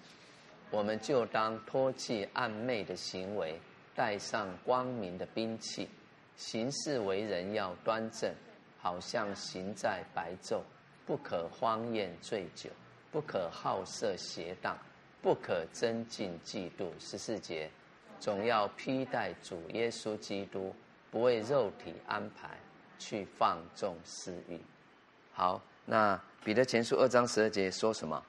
[0.70, 3.60] 我们就当脱弃暗昧的行为，
[3.94, 5.90] 带上光明的兵器。
[6.38, 8.34] 行事为人要端正，
[8.80, 10.62] 好像行在白昼，
[11.06, 12.70] 不可荒宴醉酒，
[13.12, 14.78] 不可好色邪荡，
[15.22, 16.90] 不可争竞嫉妒。
[17.00, 17.70] 十四节，
[18.20, 20.76] 总要披戴主耶稣基督，
[21.10, 22.58] 不为肉体安排，
[22.98, 24.60] 去放纵私欲。
[25.34, 28.24] 好，那彼得前书二章十二节说什么？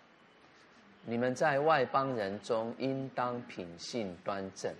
[1.05, 4.75] 你们在外邦人中，应当品性端正。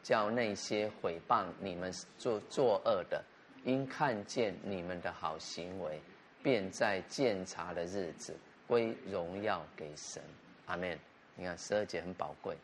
[0.00, 3.22] 叫那些毁谤你们做作恶的，
[3.64, 6.00] 因看见你们的好行为，
[6.42, 10.22] 便在鉴察的日子归荣耀给神。
[10.66, 10.98] 阿门。
[11.36, 12.56] 你看十二节很宝贵。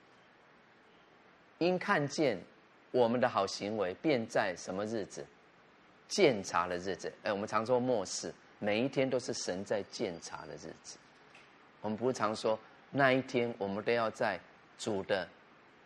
[1.59, 2.39] 因看见
[2.91, 5.25] 我们的好行为，便在什么日子？
[6.09, 7.13] 鉴察的日子。
[7.23, 10.99] 哎，我们常说末世，每一天都是神在鉴察的日子。
[11.81, 12.59] 我们不是常说
[12.91, 14.39] 那一天，我们都要在
[14.79, 15.29] 主的。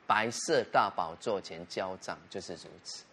[0.07, 3.05] 白色大宝座前交账，就是如此。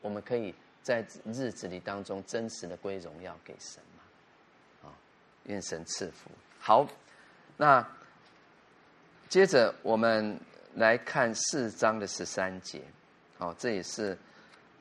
[0.00, 0.54] 我们可以
[0.86, 4.88] 在日子里当中真实的归荣耀给神嘛？
[4.88, 4.94] 啊，
[5.46, 6.30] 愿神赐福。
[6.60, 6.86] 好，
[7.56, 7.84] 那
[9.28, 10.38] 接着我们
[10.76, 12.80] 来看四章的十三节。
[13.36, 14.16] 好，这也是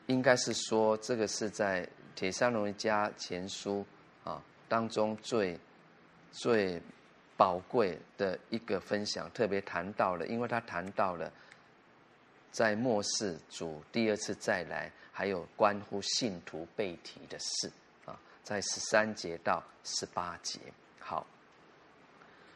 [0.05, 3.83] 应该是说，这个是在帖撒罗尼迦前书
[4.23, 4.39] 啊
[4.69, 5.59] 当中最
[6.31, 6.79] 最。
[7.37, 11.29] 宝贵的一个分享，特别谈到了，因为他谈到了
[12.55, 17.69] 在末世主第二次再来，还有关乎信徒被提的事
[18.05, 20.57] 啊，在十三节到十八节。
[20.97, 21.27] 好，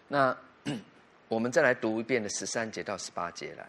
[0.07, 0.35] 那
[1.27, 3.67] 我们再来读一遍的十三节到十八节来。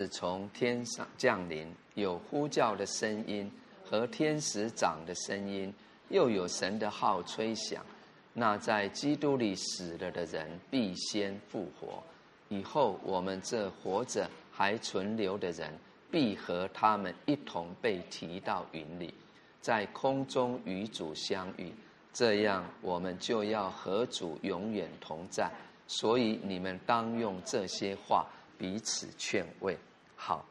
[0.00, 3.52] 是从天上降临，有呼叫的声音
[3.84, 5.70] 和天使长的声音，
[6.08, 7.84] 又有神的号吹响。
[8.32, 12.02] 那在基督里死了的人必先复活，
[12.48, 15.70] 以后我们这活着还存留的人，
[16.10, 19.12] 必和他们一同被提到云里，
[19.60, 21.70] 在空中与主相遇。
[22.14, 25.52] 这样，我们就要和主永远同在。
[25.86, 29.76] 所以，你们当用这些话彼此劝慰。
[30.22, 30.44] 好，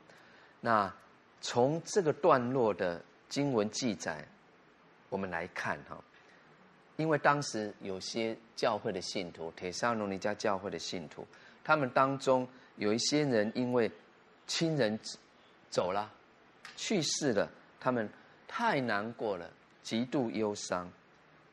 [0.62, 0.91] 那
[1.41, 4.27] 从这个段落的经文记载，
[5.10, 5.95] 我们来看哈，
[6.97, 11.23] 因为当时有些教会的信徒，帖撒罗尼家教会的信徒，
[11.63, 13.89] 他们当中有一些人因为
[14.47, 14.99] 亲人
[15.69, 16.12] 走了、
[16.75, 17.47] 去世了，
[17.79, 18.10] 他们
[18.47, 19.47] 太难过了，
[19.84, 20.91] 极度忧伤。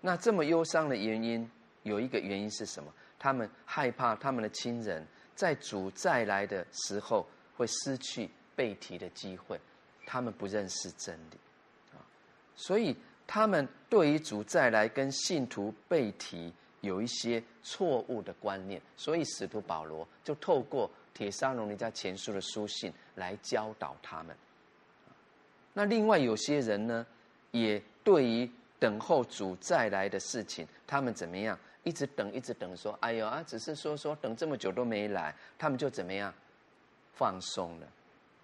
[0.00, 1.48] 那这么忧伤的原因，
[1.82, 2.90] 有一个原因是什么？
[3.18, 7.28] 他们害怕他们的亲人在主再来的时候。
[7.56, 9.60] 会失去被提的机会，
[10.04, 11.38] 他们不认识真理，
[11.92, 11.98] 啊，
[12.54, 24.36] 所以他们对于主再来跟信徒被提有一些错误的观念，所以使徒保罗就透过帖撒罗尼家前书的书信来教导他们。
[25.72, 27.06] 那另外有些人呢，
[27.50, 31.58] 也对于等候主再来的事情，他们怎么样？
[31.82, 36.34] 一直等，一直等，说：“哎呦啊，只是说说等这么久都没来。”他们就怎么样？
[37.16, 37.86] 放松了，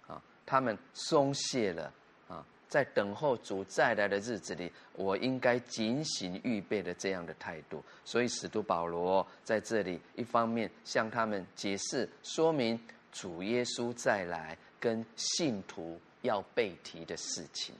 [0.07, 1.93] 啊，他们松懈了，
[2.27, 7.83] 啊，在等候主再来的日子里，我应该警醒预备的这样的态度。
[8.03, 12.79] 所以使徒保罗在这里一方面向他们解释说明
[13.11, 17.75] 主耶稣再来跟信徒要被提的事情。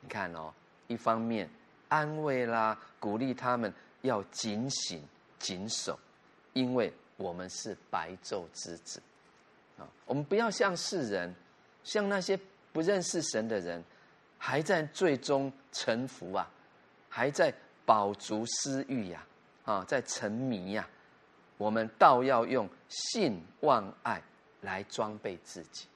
[0.00, 0.54] 你看哦，
[0.86, 1.50] 一方面
[1.88, 5.02] 安慰啦，鼓励他们要警醒、
[5.40, 5.98] 谨守，
[6.52, 9.02] 因为我们是白昼之子。
[9.80, 11.34] 啊，我们不要像世人，
[11.82, 12.38] 像那些
[12.72, 13.82] 不认识神的人，
[14.38, 16.48] 还在罪中沉浮啊，
[17.08, 17.52] 还在
[17.84, 19.26] 饱足私欲呀，
[19.64, 20.86] 啊，在沉迷呀。
[21.56, 24.22] 我们倒要用信望爱
[24.62, 25.86] 来装备自己，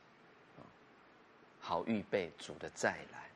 [1.59, 3.29] 好预备主的再来。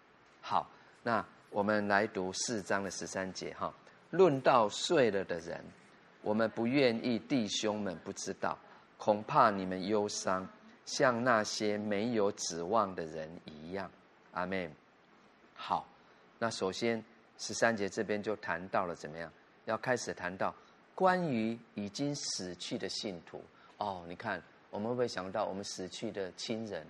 [0.43, 0.69] 好，
[1.03, 3.73] 那我们来读四章的十三节哈。
[4.11, 5.65] 论到睡了的人，
[6.21, 8.59] 我们不愿意弟兄们不知道，
[9.09, 10.47] 恐怕你们忧伤，
[10.85, 13.91] 像那些没有指望的人一样。
[14.33, 14.71] 阿门。
[15.55, 15.89] 好，
[16.39, 17.03] 那首先
[17.39, 19.33] 十三节这边就谈到了怎么样，
[19.65, 20.55] 要开始谈到。
[20.95, 23.43] 关于已经死去的信徒
[23.79, 26.87] 哦，你看我们会不会想到我们死去的亲人？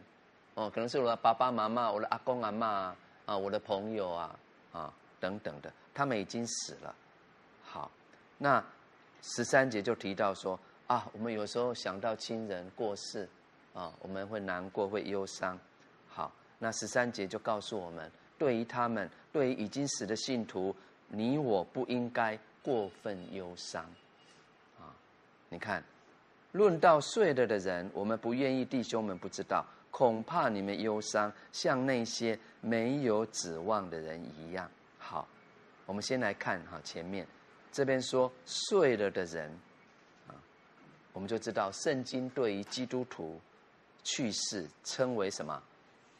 [0.54, 2.92] 哦，可能是我的爸爸妈妈、我的阿公阿嬷
[3.26, 4.36] 啊，我的朋友啊
[4.72, 6.92] 啊等等的，他们已经死了。
[7.62, 7.88] 好，
[8.38, 8.60] 那
[9.22, 10.58] 十三节就提到说
[10.88, 13.26] 啊，我们有时候想到亲人过世
[13.72, 15.58] 啊，我们会难过，会忧伤。
[16.08, 20.74] 好，那十三节就告诉我们，对于他们，对于已经死的信徒，
[21.06, 22.38] 你我不应该。
[22.60, 23.82] 过分忧伤，
[24.78, 24.92] 啊，
[25.48, 25.82] 你看，
[26.52, 34.70] 论到睡了的人，我们不愿意弟兄们不知道，恐怕你们忧伤，像那些没有指望的人一样。
[34.98, 35.26] 好，
[35.86, 37.26] 我们先来看哈，前面
[37.72, 39.50] 这边说睡了的人，
[41.18, 43.40] 我们就知道圣经对于基督徒
[44.04, 45.60] 去世称为什么？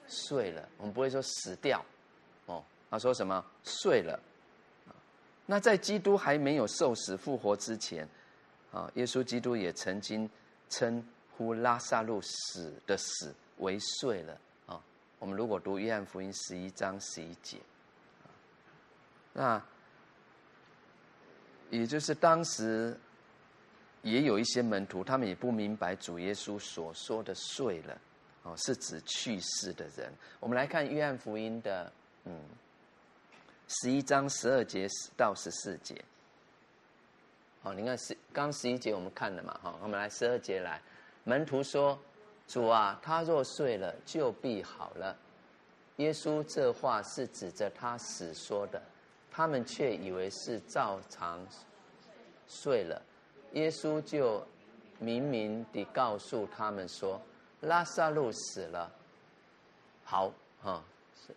[0.09, 1.81] 睡了，我们不会说死掉，
[2.47, 3.45] 哦，他说什么？
[3.63, 4.19] 睡了。
[5.47, 8.09] 那在基督还没有受死复活之前，
[8.73, 10.29] 啊，耶稣基督也曾经
[10.69, 11.01] 称
[11.37, 14.37] 呼拉撒路死的死为睡了
[14.67, 14.83] 啊。
[15.21, 17.59] 我们如果读约翰福音十一章十一节，
[19.33, 19.63] 那
[21.71, 22.99] 也就是当时
[24.09, 27.99] 也有一些门徒，他们也不明白主耶稣所说的睡了，
[28.43, 30.13] 哦，是指去世的人。
[30.41, 31.93] 我们来看约翰福音的，
[32.25, 32.41] 嗯。
[33.83, 36.03] 十一章十二节到十四节，
[37.63, 40.81] 好，你看十刚十一节我们看了嘛，好，我们来十二节来，
[41.25, 41.99] 门徒说
[42.49, 45.15] ：“主啊，他若睡了，就必好了。”
[45.97, 48.81] 耶稣这话是指着他死说的，
[49.31, 51.47] 他们却以为是照常
[52.49, 53.03] 睡了。
[53.53, 54.47] 耶稣就
[54.99, 57.21] 明明地告诉他们说
[57.63, 58.93] ：“拉撒路死了。”
[60.05, 60.33] 好，
[60.63, 60.83] 哈，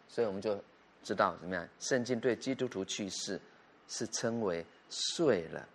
[0.08, 0.58] 所以我们就。
[1.04, 1.68] 知道怎么样？
[1.80, 3.42] 圣经对基督徒去世
[3.88, 5.68] 是称为睡了，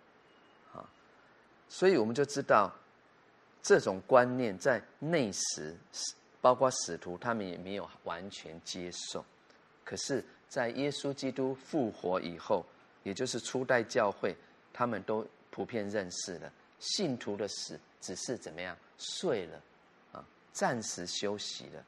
[0.73, 0.89] 啊，
[1.67, 2.73] 所以我们就知道
[3.61, 5.75] 这种观念在那时，
[6.39, 9.25] 包括使徒他们也没有完全接受。
[9.83, 12.65] 可是，在耶稣基督复活以后，
[13.03, 14.33] 也就是初代教会，
[14.71, 15.27] 他们都
[15.57, 19.61] 普遍认识了信徒的死只是怎么样睡了，
[20.11, 21.83] 啊，暂时休息了。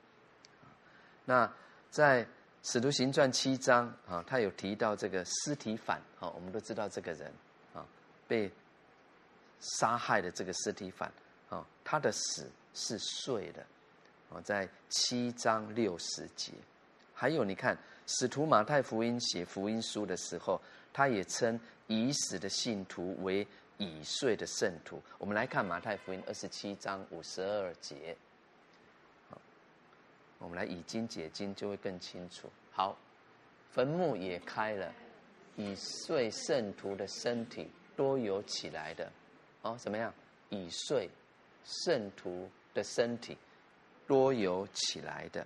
[1.25, 1.53] 那
[1.91, 2.27] 在。
[2.61, 7.31] 使徒行传七章啊，他有提到这个尸体反啊，我们都知道这个人
[7.73, 7.87] 啊，
[8.27, 8.51] 被
[9.61, 11.09] 杀害的这个尸体反
[11.47, 13.65] 啊，他的死是睡的
[14.29, 16.51] 啊，在七章六十节。
[17.13, 20.61] 还有你看，使徒马太福音写福音书的时候，
[20.93, 23.45] 他也称已死的信徒为
[23.77, 25.01] 已睡的圣徒。
[25.17, 28.15] 我们来看马太福音二十七章五十二节。
[30.39, 32.49] 我们来以经解经，就会更清楚。
[32.71, 32.97] 好，
[33.71, 34.93] 坟墓也开了，
[35.57, 39.11] 已睡圣徒的身体多有起来的。
[39.63, 40.13] 哦，怎么样？
[40.47, 41.09] 已睡
[41.65, 43.37] 圣徒的身体
[44.07, 45.45] 多有起来的。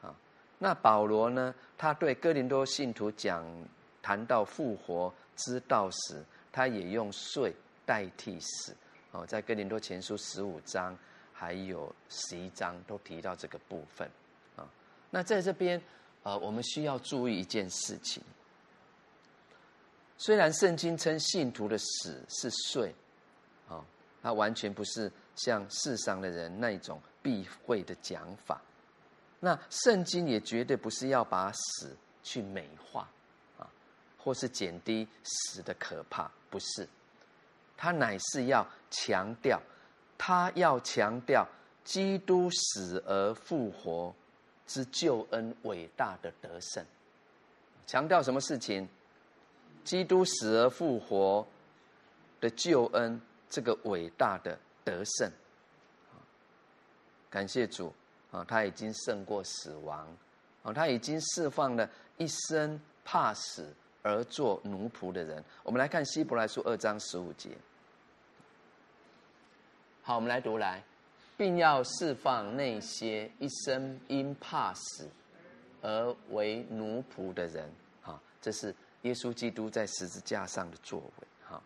[0.00, 0.16] 啊，
[0.58, 1.54] 那保罗呢？
[1.76, 3.44] 他对哥林多信徒讲，
[4.02, 8.74] 谈到复活之道时，他也用睡代替死。
[9.12, 10.96] 哦，在哥林多前书十五章
[11.32, 14.08] 还有十一章都提到这个部分。
[14.56, 14.68] 啊
[15.10, 15.82] 那在这边，
[16.22, 18.22] 呃，我们需要注意一件事情。
[20.16, 22.94] 虽然圣经称信徒的死是睡，
[23.68, 23.84] 啊，
[24.22, 28.60] 它完全不是像世上的人那种避讳的讲法。
[29.40, 33.08] 那圣经也绝对不是要把死去美化，
[34.22, 36.88] 或是减低死的可怕，不是。
[37.76, 39.60] 他乃是要强调，
[40.18, 41.46] 他要强调
[41.84, 44.14] 基督死而复活。
[44.66, 46.86] 之救恩伟大的得胜，
[47.88, 48.86] 强调什么事情？
[49.82, 51.44] 基督死而复活
[52.40, 55.28] 的救恩，这个伟大的得胜。
[57.28, 57.92] 感谢主
[58.30, 60.06] 啊，他已经胜过死亡
[60.62, 65.42] 啊，他已经释放了一生怕死而做奴仆的人。
[65.62, 67.50] 我们来看希伯来书二章十五节。
[70.02, 70.82] 好，我们来读来。
[71.36, 75.08] 并要释放那些一生因怕死
[75.80, 77.66] 而为奴仆的人。
[78.02, 81.26] 哈，这是耶稣基督在十字架上的作为。
[81.48, 81.62] 哈，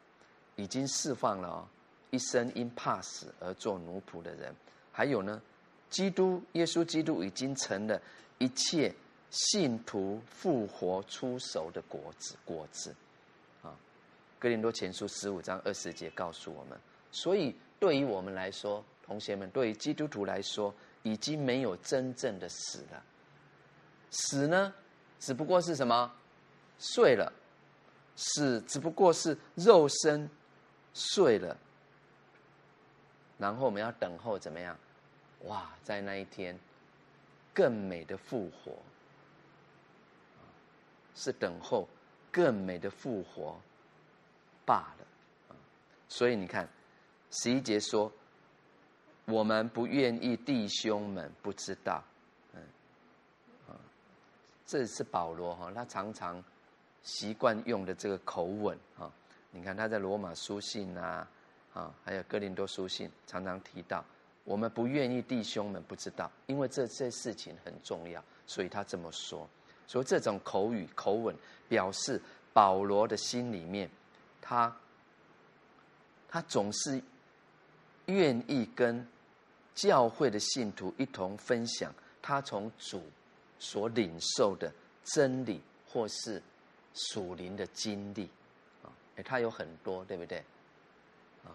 [0.54, 1.66] 已经释放了哦，
[2.12, 4.54] 一生因怕死而做奴仆的人。
[4.92, 5.42] 还有呢，
[5.90, 8.00] 基督耶稣基督已经成了
[8.38, 8.94] 一切
[9.34, 12.36] 信徒复活出熟的果子。
[12.44, 12.94] 果子。
[13.62, 13.74] 啊，
[14.38, 16.78] 哥林多前书十五章二十节告诉我们，
[17.10, 18.82] 所以对于我们来说。
[19.06, 23.04] 同学们，对于基督徒来说，已经没有真正的死了。
[24.10, 24.72] 死呢，
[25.20, 26.10] 只不过是什么？
[26.78, 27.30] 睡了。
[28.16, 30.30] 死只不过是肉身
[30.94, 31.54] 睡了。
[33.36, 34.74] 然后我们要等候怎么样？
[35.40, 36.58] 哇，在那一天，
[37.52, 38.72] 更美的复活，
[41.14, 41.88] 是等候
[42.30, 43.60] 更美的复活
[44.64, 45.56] 罢了。
[46.08, 46.68] 所以你看，
[47.30, 48.12] 十一节说。
[49.26, 52.04] 我们不愿意弟兄们不知道，
[52.52, 52.60] 嗯，
[53.66, 53.72] 啊，
[54.66, 56.44] 这是保罗哈，他常常
[57.02, 59.10] 习惯用的这个口吻啊。
[59.50, 61.26] 你看他在罗马书信啊，
[61.72, 64.04] 啊，还有哥林多书信，常常提到
[64.44, 69.48] 我们不愿意弟兄们不知道，因为这些事情很重要，所以他这么说。
[69.86, 71.34] 所以这种口语口吻
[71.68, 72.20] 表示
[72.52, 73.90] 保罗的心里面，
[74.40, 74.74] 他
[76.28, 77.02] 他总是
[78.06, 79.06] 愿意跟。
[79.74, 83.02] 教会的信徒一同分享他从主
[83.58, 84.72] 所领受的
[85.02, 86.40] 真理，或是
[86.94, 88.30] 属灵的经历
[88.84, 90.38] 啊，哎，他有很多，对不对？
[91.42, 91.50] 啊，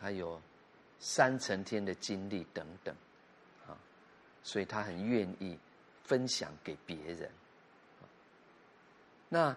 [0.00, 0.40] 他有
[1.00, 2.94] 三层天的经历等等，
[3.66, 3.74] 啊，
[4.44, 5.58] 所以他很愿意
[6.08, 7.30] 分享给别人。
[9.28, 9.54] 那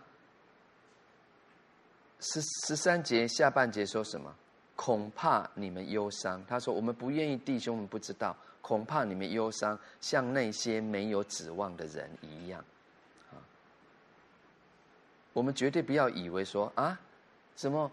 [2.20, 4.36] 十十三节下半节说什么？
[4.76, 6.44] 恐怕你们忧伤。
[6.48, 12.64] 他说：“我们不愿意弟兄们不知道，恐怕你们忧伤，像那些没有指望的人一样。”
[13.32, 13.38] 啊，
[15.34, 17.00] 我们绝对不要以为说啊，
[17.56, 17.92] 怎么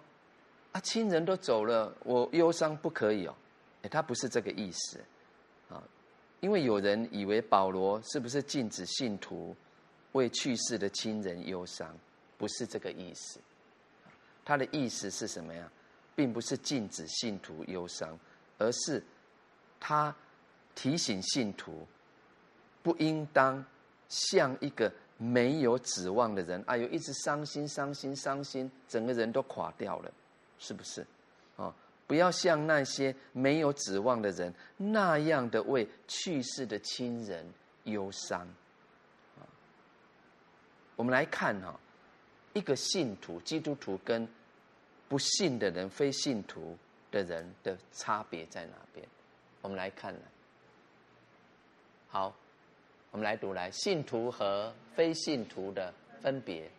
[0.73, 3.35] 啊，亲人都走了，我忧伤不可以哦？
[3.83, 5.05] 哎，他不是这个意思，
[6.41, 9.57] 因为有人以为保罗是不是禁止信徒
[10.13, 11.95] 为去世的亲人忧伤？
[12.37, 13.41] 不是这个意思，
[14.45, 15.69] 他的意思是什么呀？
[16.15, 18.19] 并不是禁止信徒忧伤，
[18.59, 19.03] 而是
[19.81, 20.15] 他
[20.75, 21.87] 提醒信徒
[22.83, 23.65] 不应当
[24.09, 30.13] 像一个没有指望的人，哎呦，一直伤心、伤心、伤心，整个人都垮掉了，
[30.59, 31.05] 是不是？
[31.57, 31.75] 啊，
[32.09, 37.47] 不要像那些没有指望的人那样的为去世的亲人
[37.85, 38.41] 忧伤。
[39.37, 39.47] 啊
[40.97, 41.79] 我们来看哈，
[42.55, 44.29] 一个信徒，基督徒跟。
[45.11, 46.77] 不信的人、非信徒
[47.11, 49.09] 的人的差别在哪边？
[49.63, 50.21] 我们来看来。
[52.09, 52.37] 好，
[53.11, 56.71] 我们来读来，信徒和非信徒的分别。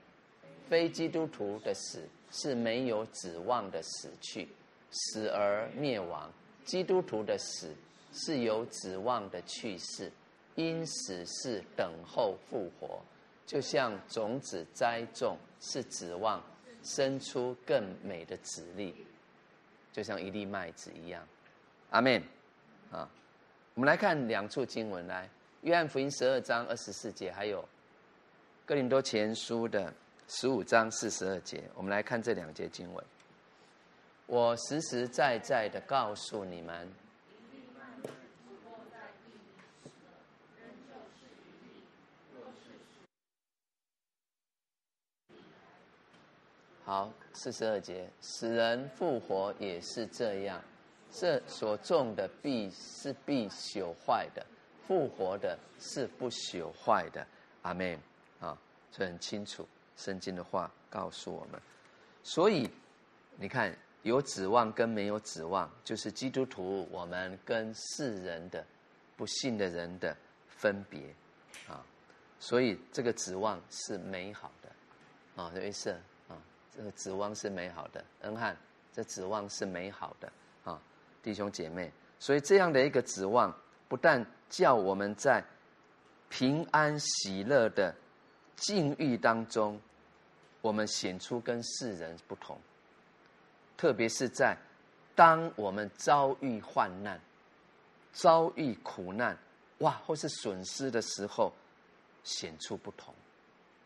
[0.70, 4.48] 非基督徒的死是没有指望的死去，
[4.92, 6.30] 死而灭亡；
[6.64, 7.76] 基督徒的死
[8.14, 10.12] 是有指望的去世，
[10.56, 13.02] 因死是等候复活。
[13.46, 16.42] 就像种子栽种是指望。
[16.82, 19.06] 生出更美的子粒，
[19.92, 21.28] 就像一粒麦子一样。
[21.90, 22.24] 阿门。
[22.90, 23.08] 啊，
[23.74, 25.30] 我们来看两处经文来，
[25.62, 27.68] 约翰福音十二章二十四节，还有
[28.66, 29.94] 哥林多前书的
[30.30, 31.62] 十五章四十二节。
[31.76, 33.06] 我们来看这两节经文。
[34.32, 36.88] 我实实在在的告诉你们。
[46.86, 50.64] 好，四十二节，死人复活也是这样。
[51.12, 54.46] 这所种的必是必朽坏的，
[54.86, 57.26] 复活的是不朽坏的。
[57.64, 58.00] 阿门。
[58.40, 58.56] 啊，
[58.92, 59.68] 这很清楚，
[59.98, 61.60] 圣经的话告诉我们。
[62.22, 62.70] 所以
[63.38, 68.66] 你看，有指望跟没有指望，就是基督徒我们跟世人的
[69.16, 70.16] 不信的人的
[70.48, 71.14] 分别
[71.68, 71.86] 啊。
[72.40, 75.96] 所以这个指望是美好的啊，有意思。
[76.72, 78.56] 这个指望是美好的，恩汉，
[78.94, 80.32] 这指望是美好的
[80.64, 80.82] 啊，
[81.22, 83.54] 弟兄姐妹，所以这样的一个指望，
[83.90, 85.44] 不但叫我们在
[86.30, 87.94] 平安喜乐的
[88.56, 89.78] 境遇当中，
[90.62, 92.58] 我们显出跟世人不同，
[93.80, 94.58] 特别是在
[95.16, 97.18] 当我们遭遇患难、
[98.12, 99.38] 遭遇苦难，
[99.78, 101.54] 哇，或是损失的时候，
[102.26, 103.16] 显出不同，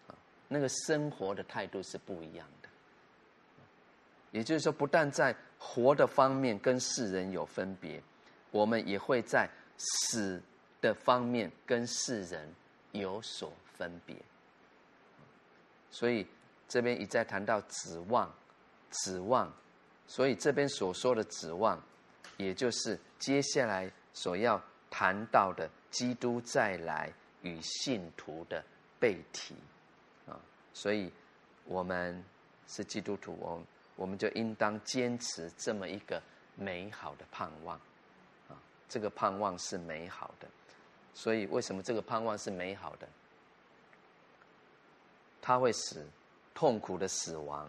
[0.08, 0.18] 啊，
[0.48, 2.70] 那个生活的态度是不一样的。
[4.32, 8.02] 也就是说，不但在活的方面跟世人有分别，
[8.50, 10.42] 我们也会在死
[10.82, 12.52] 的方面跟世人
[12.94, 14.16] 有所分别。
[15.92, 16.28] 所以
[16.68, 18.34] 这边一再谈到指望，
[18.90, 19.54] 指望，
[20.08, 21.82] 所以这边所说的指望，
[22.38, 28.64] 也就是接下来所要谈到的基督再来与信徒的
[29.00, 29.56] 背题
[30.28, 30.40] 啊。
[30.74, 31.12] 所以
[31.66, 32.24] 我们
[32.68, 33.64] 是基督徒，我
[33.96, 36.22] 我们就应当坚持这么一个
[36.56, 37.78] 美好的盼望。
[38.48, 38.56] 啊
[38.90, 40.48] 这个盼望是美好的，
[41.16, 43.08] 所以为什么这个盼望是美好的？
[45.42, 46.06] 它会使
[46.54, 47.68] 痛苦的死亡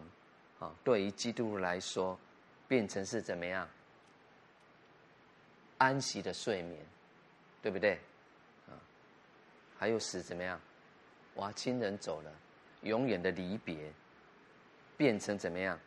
[0.59, 2.17] 啊，对于基督徒来说，
[2.67, 3.67] 变成是怎么样？
[5.77, 6.79] 安息的睡眠，
[7.61, 7.99] 对不对？
[8.67, 8.73] 啊，
[9.77, 10.59] 还有使怎么样？
[11.35, 12.31] 哇，亲人走了，
[12.81, 13.91] 永远的离别，
[14.95, 15.77] 变成怎么样？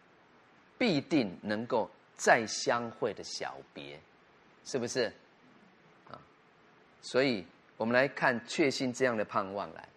[0.77, 3.99] 必定能够再相会的小别，
[4.65, 5.13] 是不是？
[6.11, 6.21] 啊
[7.01, 9.89] 所以，我们来看确信这样的盼望来。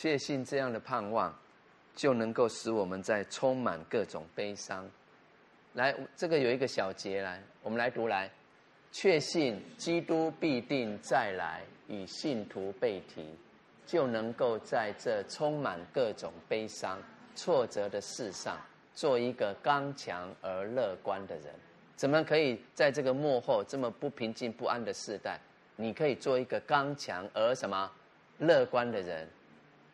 [0.00, 1.38] 确信这样的盼望，
[1.94, 4.88] 就能够使我们在充满各种悲伤。
[5.74, 8.30] 来，这个有一个小节来，我们来读来。
[8.92, 13.26] 确信基督必定再来，与信徒背题，
[13.84, 16.98] 就能够在这充满各种悲伤、
[17.34, 18.58] 挫折的世上。
[18.94, 21.52] 做一个刚强而乐观的人，
[21.94, 25.38] 怎么可以在这个幕后这么不平静不安的时代，
[25.76, 27.92] 你可以做一个刚强而什么
[28.38, 29.28] 乐观的人？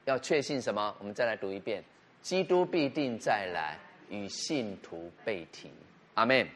[0.06, 0.96] 要确信什么？
[0.98, 1.84] 我们再来读一遍：
[2.22, 3.78] 基督必定再来，
[4.08, 5.70] 与信徒被提。
[6.14, 6.48] 阿门。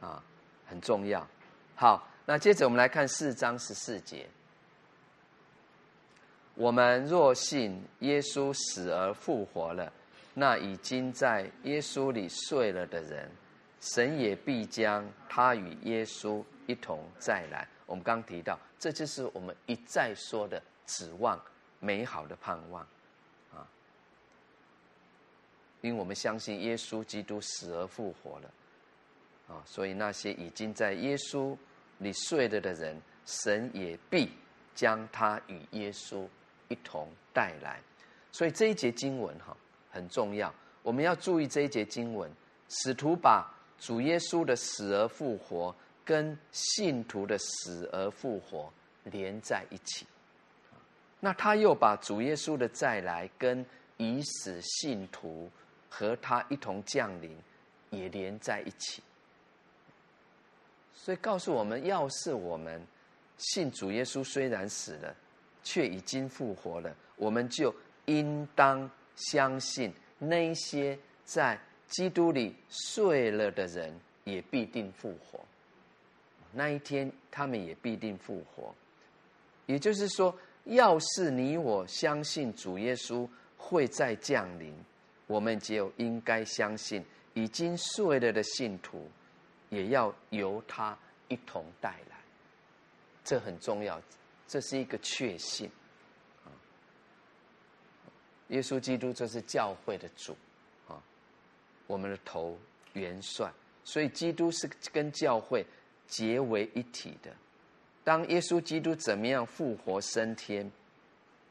[0.00, 0.22] 啊，
[0.66, 1.26] 很重要。
[1.74, 4.26] 好，那接着我们来看四章十四节。
[6.54, 9.92] 我们若信耶稣死而复活了。
[10.38, 13.30] 那已经在耶稣里睡了的人，
[13.80, 17.66] 神也必将他与耶稣一同再来。
[17.86, 21.40] 我们刚提到，这就是我们一再说的指望
[21.80, 22.82] 美好的盼望
[23.52, 23.66] 啊！
[25.80, 28.50] 因为我们相信耶稣基督死而复活了
[29.48, 31.56] 啊，所以那些已经在耶稣
[31.98, 34.30] 里睡了的人，神也必
[34.74, 36.26] 将他与耶稣
[36.68, 37.80] 一同带来。
[38.32, 39.56] 所以这一节经文哈。
[39.88, 40.52] 很重要，
[40.82, 42.30] 我们要注意这一节经文，
[42.68, 45.74] 使徒把主耶稣的死而复活
[46.04, 48.70] 跟信徒的死而复活
[49.04, 50.06] 连在一起。
[51.20, 53.64] 那他又把主耶稣的再来跟
[53.96, 55.50] 已死信徒
[55.88, 57.36] 和他一同降临
[57.90, 59.02] 也连在一起。
[60.94, 62.80] 所以告诉我们，要是我们
[63.38, 65.14] 信主耶稣虽然死了，
[65.62, 67.74] 却已经复活了，我们就
[68.06, 68.90] 应当。
[69.18, 71.58] 相信那些在
[71.88, 75.40] 基督里睡了的人也必定复活，
[76.52, 78.74] 那一天他们也必定复活。
[79.64, 84.74] 也就是说，要是你我相信主耶稣会再降临，
[85.26, 87.04] 我们就应该相信
[87.34, 89.08] 已经睡了的信徒
[89.70, 90.96] 也要由他
[91.28, 92.16] 一同带来。
[93.24, 94.00] 这很重要，
[94.46, 95.70] 这是一个确信。
[98.48, 100.36] 耶稣基督就是教会的主，
[100.86, 101.02] 啊，
[101.88, 102.56] 我们的头
[102.92, 103.52] 元帅，
[103.82, 105.66] 所以基督是跟教会
[106.06, 107.34] 结为一体的。
[108.06, 110.70] 当耶稣基督怎么样复活升天，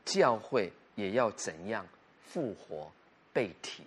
[0.05, 1.85] 教会也要怎样
[2.23, 2.89] 复活
[3.33, 3.83] 被提。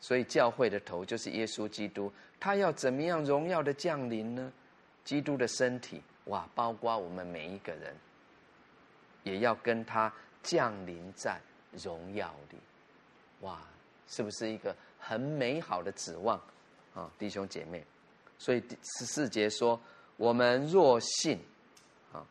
[0.00, 4.52] 所以教会的头就是耶稣基督，他要怎么样荣耀的降临呢？
[5.04, 7.94] 基督的身体，哇，包括我们每一个人，
[9.22, 10.12] 也要跟他。
[10.42, 11.40] 降临在
[11.72, 12.58] 荣耀里，
[13.40, 13.60] 哇，
[14.06, 16.40] 是不是一个很美好的指望
[16.94, 17.84] 啊，弟兄姐妹？
[18.38, 19.80] 所以第十四节说
[20.16, 21.38] ：“我们若信，
[22.12, 22.26] 啊，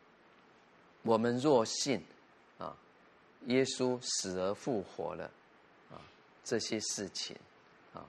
[1.02, 2.04] 我们若信，
[2.58, 2.76] 啊，
[3.46, 5.24] 耶稣死而复活了，
[5.90, 6.00] 啊，
[6.44, 7.36] 这些事情，
[7.94, 8.04] 啊，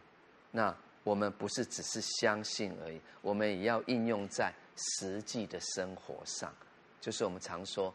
[0.51, 6.53] 那我们不是只是相信而已，我们也要应用在实际的生活上，
[6.99, 7.93] 就是我们常说。”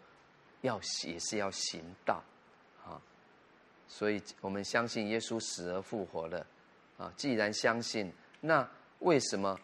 [0.63, 2.23] 要也是要行道，
[2.85, 2.95] 啊，
[3.89, 6.47] 所以我们相信耶稣死而复活了，
[6.97, 8.71] 啊，既然相信，那
[9.01, 9.59] 为什么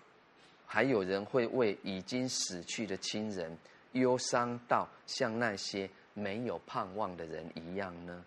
[0.70, 3.56] 还有人会为已经死去的亲人
[3.92, 8.22] 忧伤到像那些没有盼望的人一样呢？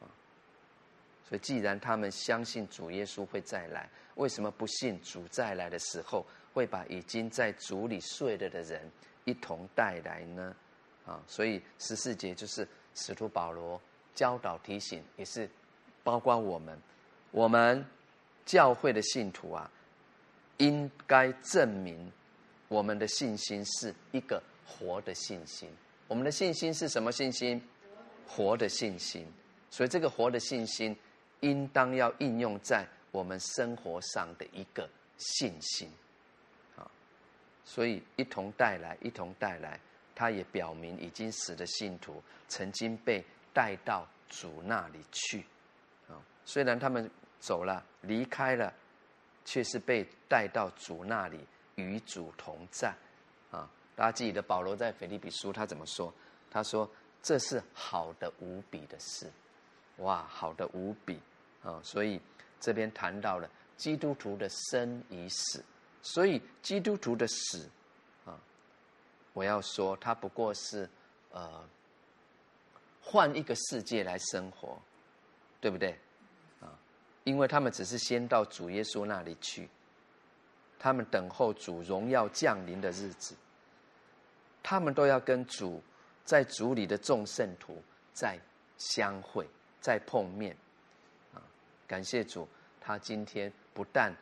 [0.00, 0.06] 啊，
[1.28, 6.24] 所以既然他们相信主耶稣会再来，为什么不信主再来的时候
[6.54, 8.88] 会把已经在主里睡了的人
[9.24, 10.54] 一同带来呢？
[11.04, 13.80] 啊，所以十四节就是使徒保罗
[14.14, 15.50] 教导提醒，也是
[16.04, 16.78] 包括我们。
[17.32, 17.84] 我们
[18.44, 19.68] 教会的信徒啊，
[20.58, 22.10] 应该证明
[22.68, 25.68] 我们的信心是一个活的信心。
[26.08, 27.62] 我们的信心是什么信心？
[28.26, 29.26] 活的信心。
[29.70, 30.96] 所以这个活的信心，
[31.40, 35.90] 应当要应用在我们生活上的一个信心。
[36.76, 36.90] 啊，
[37.64, 39.78] 所以一同带来，一同带来。
[40.14, 43.24] 他也表明，已经死的信徒曾经被
[43.54, 45.40] 带到主那里去。
[46.06, 48.72] 啊，虽然他们走了，离开了，
[49.44, 51.38] 却是被带到主那里，
[51.76, 52.94] 与主同在。
[53.50, 56.12] 啊，大家记得保罗在腓立比书他怎么说？
[56.50, 56.88] 他说
[57.22, 59.30] ：“这是好的无比的事。”
[59.98, 61.20] 哇，好的无比
[61.62, 61.78] 啊！
[61.84, 62.20] 所以
[62.58, 65.62] 这边谈到了基督徒的生与死，
[66.02, 67.68] 所以基督徒的死
[68.24, 68.40] 啊。
[69.34, 70.88] 我要说，他不过是，
[71.30, 71.62] 呃，
[73.02, 74.80] 换一个世界来生活，
[75.60, 75.98] 对不对？
[77.24, 79.68] 因为他们只是先到主耶稣那里去，
[80.78, 83.34] 他们等候主荣耀降临的日子，
[84.62, 85.82] 他们都要跟主
[86.24, 88.38] 在主里的众圣徒再
[88.78, 89.48] 相会、
[89.80, 90.56] 再碰面。
[91.34, 91.42] 啊，
[91.86, 92.48] 感谢主，
[92.80, 94.14] 他今天不但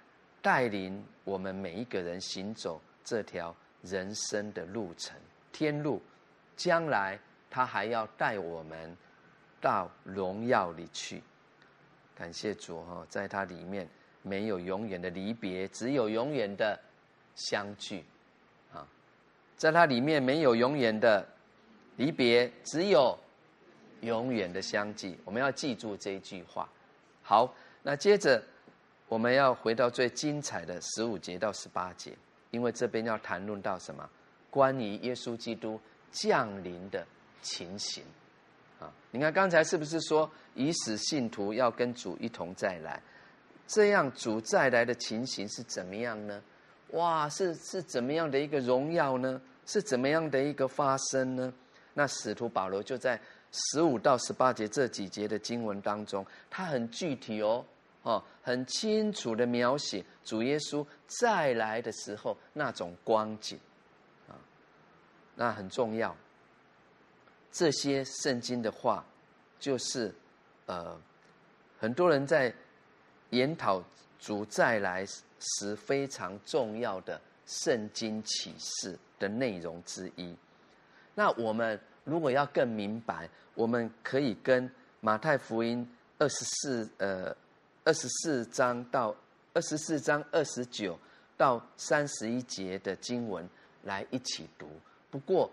[0.42, 3.55] 带领我们每一个人行走这条。
[3.82, 5.18] 人生的路程，
[5.53, 6.03] 天路，
[6.55, 8.94] 将来他还要带我们
[9.59, 11.22] 到荣耀里去。
[12.21, 13.89] 感谢主哈，在他里面
[14.21, 16.79] 没有永远的离别，只有永远的
[17.35, 18.05] 相聚
[18.75, 18.87] 啊！
[19.57, 21.27] 在他里面没有永远的
[21.97, 23.18] 离别，只有
[24.03, 25.18] 永远的相聚。
[25.25, 26.68] 我们要记住这一句话。
[27.23, 28.43] 好，那接着
[29.09, 32.12] 我们要回到最精彩的十五节到十八节。
[32.51, 34.07] 因为这边要谈论到什么？
[34.51, 35.81] 关于耶稣基督
[36.12, 37.07] 降临的
[37.41, 38.05] 情形
[38.81, 38.91] 啊！
[39.12, 43.01] 你看刚才是不是说已死信徒要跟主一同再来？
[43.66, 46.43] 这样主再来的情形是怎么样呢？
[46.93, 49.41] 哇，是是怎么样的一个荣耀呢？
[49.66, 51.53] 是怎么样的一个发生呢？
[51.95, 53.20] 那使徒保罗就在
[53.53, 57.64] 十五到十八节这几节的经文当中，他很具体哦。
[58.03, 63.61] 哦，很清楚的描写主耶稣再来的时候那种光景，
[64.26, 64.33] 啊，
[65.35, 66.16] 那很重要。
[67.53, 69.05] 这些圣经的话，
[69.59, 70.14] 就是
[70.66, 70.98] 呃，
[71.78, 72.53] 很多人在
[73.30, 73.82] 研讨
[74.18, 75.07] 主再来
[75.38, 80.34] 时非常重要的圣经启示的内容之一。
[81.14, 84.70] 那我们如果要更明白，我们可以跟
[85.01, 85.88] 马太福音
[86.18, 87.36] 二十四呃。
[87.82, 89.16] 二十四章到
[89.55, 90.96] 二十四章二十九
[91.34, 93.48] 到三十一节的经文
[93.84, 94.68] 来一起读。
[95.11, 95.51] 不过，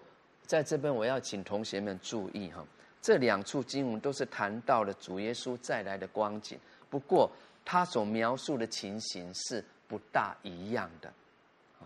[0.47, 2.65] 在这边我要请同学们注意哈，
[3.01, 6.57] 这两处经文都是谈到了主耶稣再来的光景。
[6.89, 7.29] 不过，
[7.63, 11.13] 他所描述的情形是不大一样的，
[11.79, 11.85] 啊，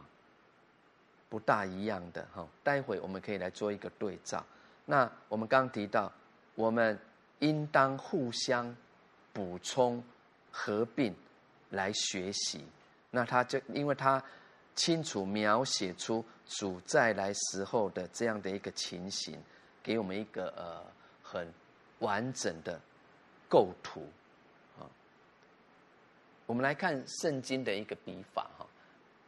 [1.28, 2.48] 不大一样的哈。
[2.64, 4.46] 待会我们可以来做一个对照。
[4.86, 6.10] 那我们刚提到，
[6.56, 6.98] 我们
[7.40, 8.74] 应当互相
[9.34, 10.02] 补充。
[10.54, 11.16] 合并
[11.70, 12.62] 来学习，
[13.10, 14.22] 那他就因为他
[14.82, 19.40] 清楚描写出主再来时候的这样的一个情形，
[19.84, 20.84] 给我们一个呃
[21.22, 21.48] 很
[22.00, 22.82] 完整的
[23.48, 24.02] 构图
[24.80, 24.90] 啊。
[26.48, 28.66] 我们来看圣经的一个笔法哈，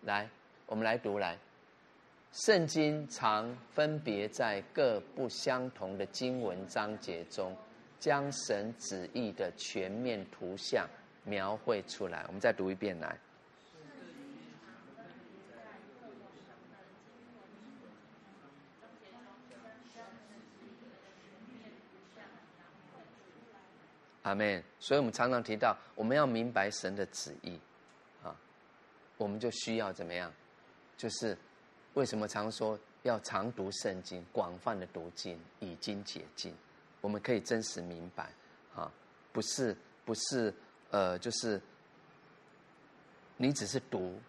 [0.01, 0.28] 来，
[0.66, 1.38] 我们来读来。
[2.32, 7.56] 圣经常分别在各不相同的经文章节中，
[7.99, 10.88] 将神旨意的全面图像。
[11.26, 13.18] 描绘出来，我们再读一遍来。
[24.24, 24.61] 阿门。
[24.80, 27.57] 所以，我们常常提到，我们要明白神的旨意，
[28.24, 28.36] 啊，
[29.17, 30.30] 我们就需要怎么样？
[30.97, 31.38] 就是
[31.93, 36.53] 为什么常说要常读圣经，广泛的读经，以经解经。
[37.01, 38.32] 我们可以真实明白，
[38.76, 38.91] 啊，
[39.32, 40.53] 不是，不是。
[40.91, 41.59] 呃，就是
[43.36, 44.21] 你只是读，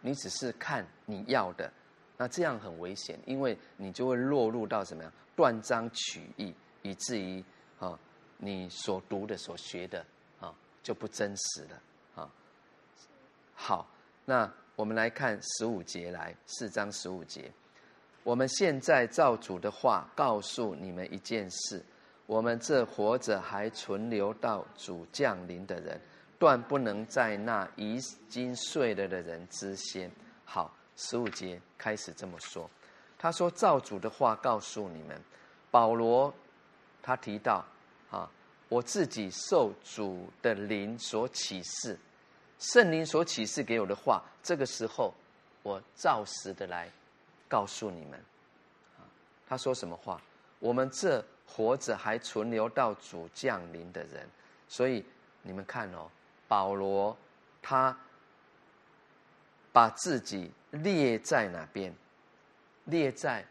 [0.00, 1.72] 你只是看你要的，
[2.16, 7.44] 那这样很危险，因为你就会落入到什么样断章取义，以至于
[7.78, 7.96] 啊，
[8.38, 10.04] 你所读的、所学的
[10.40, 12.30] 啊就不真实了啊。
[13.54, 13.86] 好，
[14.24, 17.52] 那我们来看十五节来，四章十五节，
[18.22, 21.84] 我们现在照主的话告诉你们一件事。
[22.26, 25.98] 我们这活着还存留到主降临的人，
[26.38, 30.10] 断不能在那已经睡了的人之先。
[30.44, 32.68] 好，十五节开始这么说。
[33.18, 35.18] 他说：“照主的话告诉你们，
[35.70, 36.32] 保罗
[37.02, 37.64] 他提到，
[38.68, 41.98] 我自己受主的灵所启示，
[42.58, 45.14] 圣灵所启示给我的话，这个时候
[45.62, 46.90] 我照实的来
[47.48, 48.22] 告诉你们。
[49.46, 50.20] 他说什么话？
[50.58, 54.28] 我们这活着还存留到主降临的人，
[54.68, 55.04] 所以
[55.42, 56.10] 你们看哦，
[56.46, 57.16] 保罗
[57.62, 57.96] 他
[59.72, 61.94] 把自己列在哪边？
[62.84, 63.46] 列在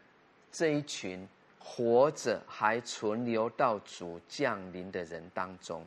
[0.52, 1.26] 这一群
[1.70, 5.86] 活着还存留到主降临的人当中，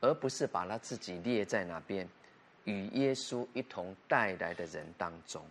[0.00, 2.06] 而不是把他自己列在哪边？
[2.64, 5.42] 与耶稣一同带来的人当中。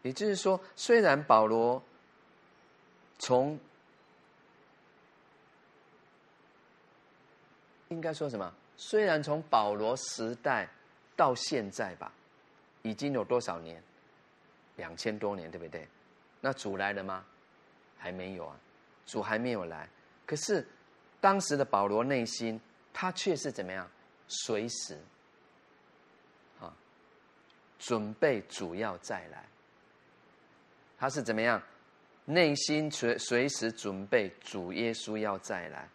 [0.00, 1.80] 也就是说，虽然保罗
[3.18, 3.58] 从
[7.90, 8.52] 应该说什么？
[8.76, 10.66] 虽然从保罗时代
[11.14, 12.10] 到现在吧，
[12.80, 13.80] 已经有多少年？
[14.76, 15.86] 两千多年，对不对？
[16.42, 17.24] 那主来了吗？
[17.96, 18.60] 还没有啊，
[19.06, 19.88] 主还没有来。
[20.26, 20.66] 可是
[21.20, 22.60] 当时的保罗内心，
[22.92, 23.88] 他却是怎么样？
[24.26, 24.98] 随时
[26.60, 26.74] 啊，
[27.78, 29.44] 准备主要再来。
[30.98, 31.62] 他是怎么样？
[32.24, 35.88] 内心随随时准备主耶稣要再来，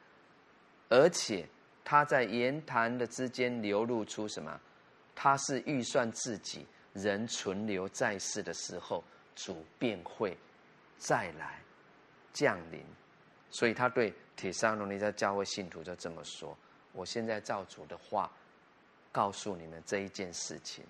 [0.90, 1.48] 而且
[1.84, 4.60] 他在言谈的之间流露出什么？
[5.16, 9.04] 他是预算自己人存留在世的时候，
[9.38, 10.38] 主便会
[10.98, 11.62] 再来
[12.34, 12.84] 降临。
[13.50, 16.58] 所以他对帖撒罗尼在教会信徒就这么说
[16.92, 18.30] ：“我现在照主的话
[19.14, 20.84] 告诉你们这一件事情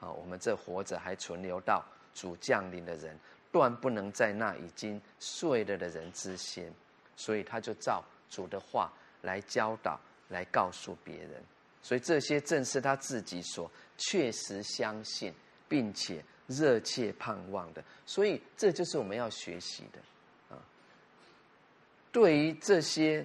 [0.00, 1.84] 啊，我们这活着还存留到
[2.14, 3.14] 主降临的人。”
[3.52, 6.72] 断不能在那已经睡了的人之先，
[7.16, 11.42] 所以他就照主的话来教导，来告诉别人。
[11.82, 15.34] 所以这些正是他自己所确实相信，
[15.68, 17.82] 并且热切盼望的。
[18.04, 20.60] 所以这就是我们要学习的啊。
[22.12, 23.24] 对于这些，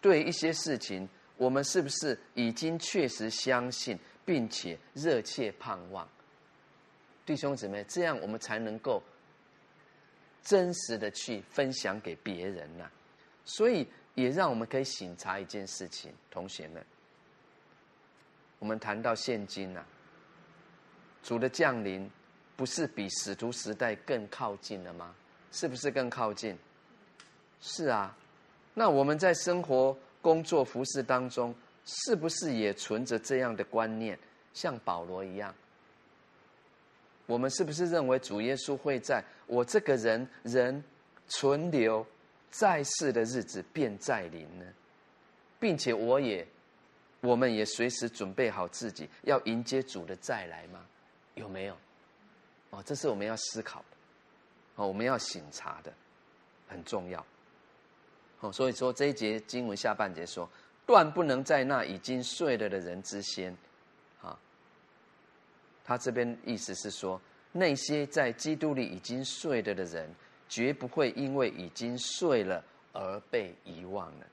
[0.00, 6.08] 对一些事情，我们是不是已经确实相信，并且热切盼望？
[7.24, 9.00] 弟兄姊妹，这样我们才能够
[10.42, 12.90] 真实的去分享给别人呢、
[13.44, 13.86] 所以
[14.16, 16.84] 也让我们可以省察一件事情，同学们，
[18.58, 19.86] 我们谈到现今呐、啊，
[21.22, 22.08] 主的降临
[22.56, 25.14] 不是比使徒时代更靠近了吗？
[25.52, 26.56] 是不是更靠近？
[27.60, 28.16] 是啊。
[28.74, 31.54] 那我们在生活、工作、服事当中，
[31.84, 34.18] 是不是也存着这样的观念，
[34.54, 35.54] 像保罗一样？
[37.26, 40.82] 我们是不是认为主耶稣会在我这个人人
[41.28, 42.04] 存留
[42.50, 44.64] 在世的日子便再临呢？
[45.58, 46.46] 并且我也，
[47.20, 50.80] 我们也随时准备好自己要迎接主的再来吗？
[51.34, 51.76] 有没有？
[52.70, 53.96] 哦，这是我们要思考的，
[54.76, 55.92] 哦，我们要醒察的，
[56.68, 57.24] 很重要。
[58.40, 60.48] 哦，所以说这一节经文下半节说，
[60.86, 63.52] 断不能在那已经睡了的人之先。
[64.22, 64.38] 啊
[65.84, 67.20] 他这边意思是说，
[67.50, 70.08] 那些在基督里已经睡了的人，
[70.48, 74.26] 绝不会因为已经睡了而被遗忘了。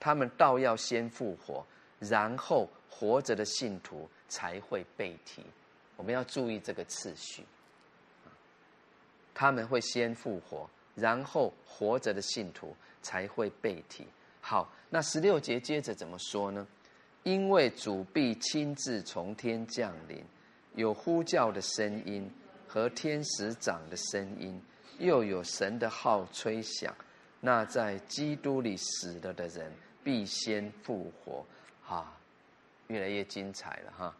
[0.00, 1.64] 他们倒要先复活，
[1.98, 5.44] 然后活着的信徒才会被提。
[5.96, 7.44] 我们要注意这个次序。
[9.32, 14.06] 他们会先复活，然后活着的信徒才会被提。
[14.40, 16.66] 好，那十六节接着怎么说呢？
[17.22, 20.24] 因为主必亲自从天降临。
[20.74, 22.30] 有呼叫的声音
[22.66, 24.60] 和天使长的声音，
[24.98, 26.94] 又有神的号吹响。
[27.40, 29.72] 那在基督里死了的人
[30.02, 31.46] 必先复活。
[31.82, 32.12] 哈，
[32.88, 34.16] 越来越精彩了哈。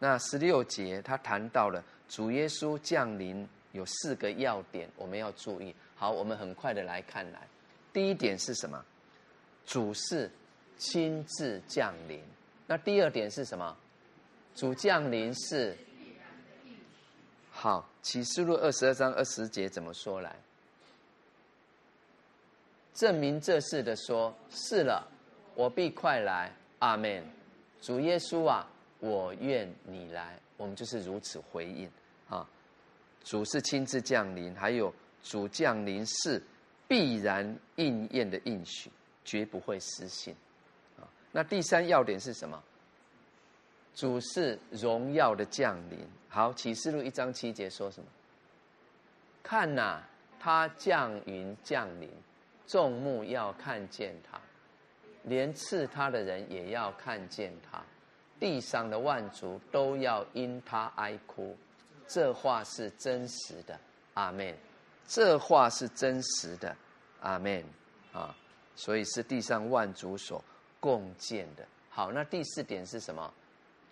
[0.00, 5.72] 那十六节他谈到了主耶稣降临有四个要点，我们要注意。
[5.94, 7.46] 好，我们很快的来看来。
[7.92, 8.82] 第一点是什么？
[9.66, 10.28] 主是
[10.78, 12.20] 亲自降临。
[12.66, 13.76] 那第二点是什么？
[14.54, 15.76] 主降临是
[17.52, 20.34] 好，启示录二十二章二十节怎么说来？
[22.94, 25.06] 证明这事的说，是了，
[25.54, 27.24] 我必快来，阿门。
[27.80, 28.68] 主耶稣啊，
[29.00, 31.90] 我愿你来，我们就是如此回应
[32.28, 32.48] 啊。
[33.24, 34.92] 主是亲自降临，还有
[35.22, 36.42] 主降临是
[36.86, 38.90] 必然应验的应许，
[39.24, 40.34] 绝不会失信
[40.98, 41.04] 啊。
[41.32, 42.62] 那第三要点是什么？
[43.94, 46.06] 主是荣耀的降临。
[46.28, 48.06] 好，启示录一章七节说什么？
[49.42, 50.02] 看呐、
[50.38, 52.08] 他降云降临，
[52.66, 54.40] 众目要看见他，
[55.24, 57.82] 连刺他的人也要看见他，
[58.40, 61.56] 地上的万族都要因他哀哭。
[62.08, 63.78] 这话是真实的，
[64.14, 64.52] 阿门。
[65.06, 66.74] 这话是真实的，
[67.20, 67.62] 阿门。
[68.12, 68.34] 啊，
[68.74, 70.42] 所以是地上万族所
[70.80, 71.64] 共建的。
[71.88, 73.32] 好，那第四点是什么？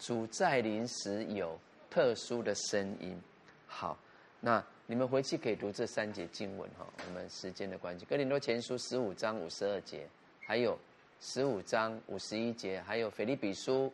[0.01, 1.57] 主再临时有
[1.90, 3.20] 特殊的声音。
[3.66, 3.99] 好，
[4.40, 6.86] 那你们回去可以读这三节经文哈。
[7.07, 10.09] 我们时间的关系，哥林多前书十五章五十二节，
[10.40, 10.78] 还有
[11.20, 13.92] 十五章五十一节，还有腓立比书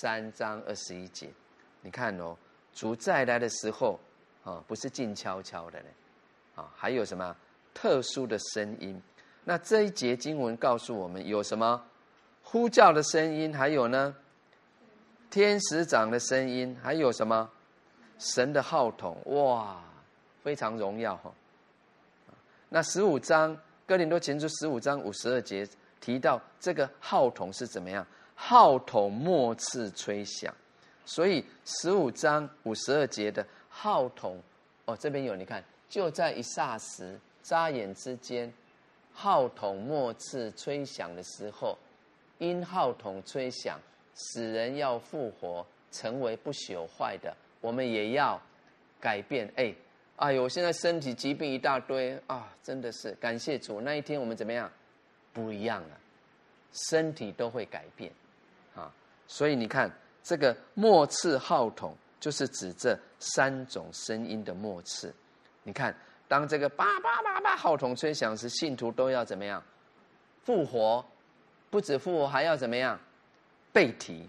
[0.00, 1.28] 三章二十一节。
[1.82, 2.36] 你看哦，
[2.72, 3.98] 主再来的时候
[4.44, 5.88] 啊，不是静悄悄的呢，
[6.54, 7.34] 啊，还有什么
[7.74, 9.00] 特殊的声音？
[9.44, 11.82] 那这一节经文告诉我们有什么？
[12.42, 14.14] 呼叫的声音，还有呢，
[15.30, 17.50] 天使长的声音，还有什么？
[18.18, 19.82] 神的号筒，哇，
[20.42, 21.32] 非常荣耀哈。
[22.68, 25.66] 那十五章哥林多前书十五章五十二节
[26.00, 28.06] 提到这个号筒是怎么样？
[28.42, 30.52] 号筒末次吹响，
[31.04, 34.42] 所以十五章五十二节的号筒，
[34.86, 38.52] 哦，这边有你看，就在一霎时、眨眼之间，
[39.12, 41.76] 号筒末次吹响的时候。
[42.38, 43.78] 因号筒吹响，
[44.16, 47.36] 使人要复活，成为不朽坏的。
[47.60, 48.40] 我们也要
[48.98, 49.46] 改变。
[49.56, 49.72] 哎，
[50.16, 53.82] 哎呦，我现在身体疾病一大堆啊，真的是感谢主。
[53.82, 54.72] 那一天我们怎么样？
[55.34, 56.00] 不一样了，
[56.72, 58.10] 身体都会改变。
[59.32, 59.88] 所以你看，
[60.24, 65.14] 这个末次号筒就是指这三种声音的末次。
[65.62, 65.94] 你看，
[66.26, 69.62] 当这个叭叭叭叭号筒吹响时，信徒都要怎么样？
[70.42, 71.04] 复活。
[71.70, 72.98] 不止复活，还要怎么样？
[73.72, 74.28] 被提。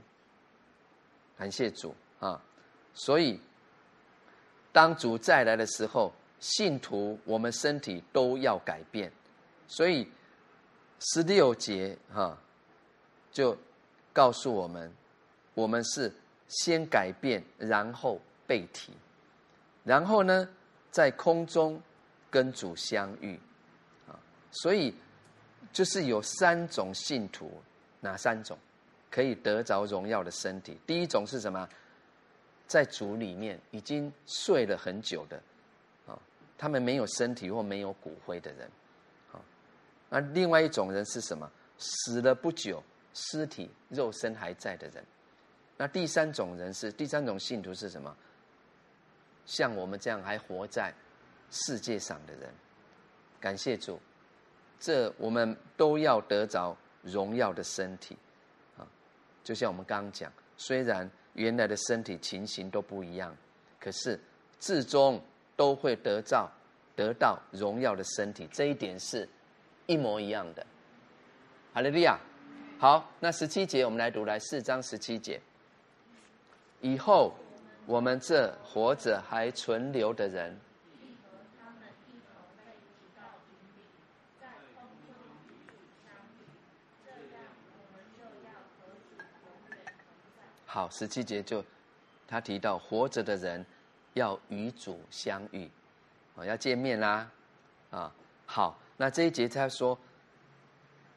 [1.35, 2.39] 感谢主啊！
[2.93, 3.39] 所以，
[4.71, 9.11] 当主再来的时候，信徒我们身体都要改变。
[9.67, 10.07] 所以
[10.99, 12.37] 十六节哈，
[13.31, 13.57] 就
[14.13, 14.91] 告诉我们，
[15.53, 16.11] 我们是
[16.47, 18.93] 先改变，然后被提，
[19.83, 20.47] 然后呢，
[20.89, 21.81] 在空中
[22.29, 23.39] 跟主相遇
[24.07, 24.19] 啊！
[24.51, 24.93] 所以。
[25.73, 27.49] 就是有三种信徒，
[28.01, 28.57] 哪三种
[29.09, 30.77] 可以得着荣耀的身体？
[30.85, 31.65] 第一种是什么？
[32.67, 35.41] 在主里面已经睡了很久的，
[36.05, 36.19] 啊，
[36.57, 38.69] 他们没有身体或没有骨灰的人，
[39.31, 39.39] 啊，
[40.09, 41.49] 那另外一种人是什么？
[41.77, 42.83] 死了不久，
[43.13, 45.03] 尸体肉身还在的人。
[45.77, 48.15] 那第三种人是第三种信徒是什么？
[49.45, 50.93] 像我们这样还活在
[51.49, 52.49] 世界上的人。
[53.39, 53.99] 感谢主。
[54.79, 58.17] 这我们都要得着荣耀的身体，
[58.77, 58.87] 啊，
[59.43, 63.35] 就像我们刚刚讲，虽然原来的身体情形都不一样，
[63.79, 64.19] 可是
[64.59, 65.21] 至终
[65.55, 66.49] 都会得到
[66.95, 69.27] 得到荣耀的身体，这一点是
[69.85, 70.65] 一模一样的。
[71.73, 72.19] 哈利路亚。
[72.81, 75.39] 好，那十七节我们来读来四章十七节，
[76.79, 77.31] 以后
[77.85, 80.59] 我们这活着还存留的人。
[90.65, 91.63] 好，十七节就
[92.27, 93.63] 他提到活着的人
[94.15, 95.69] 要与主相遇，
[96.35, 97.29] 啊，要见面啦，
[97.91, 98.11] 啊，
[98.47, 99.95] 好，那这一节他说，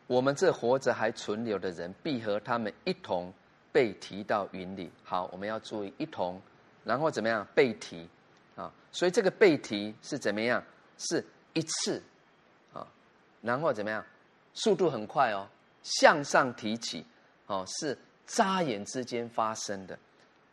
[0.07, 3.33] 我们这活着还存留的人，必和他们一同
[3.73, 4.91] 被提到云里。
[5.03, 6.41] 好，我们要注意一同，
[6.85, 8.09] 然后怎么样被提
[8.57, 8.73] 啊？
[8.93, 10.63] 所以这个被提是怎么样？
[10.99, 12.03] 是一次
[12.73, 12.87] 啊，
[13.43, 14.05] 然后怎么样？
[14.53, 15.49] 速度很快哦，
[15.83, 17.05] 向上提起
[17.47, 17.97] 哦，是。
[18.27, 19.99] 眨眼之间发生的，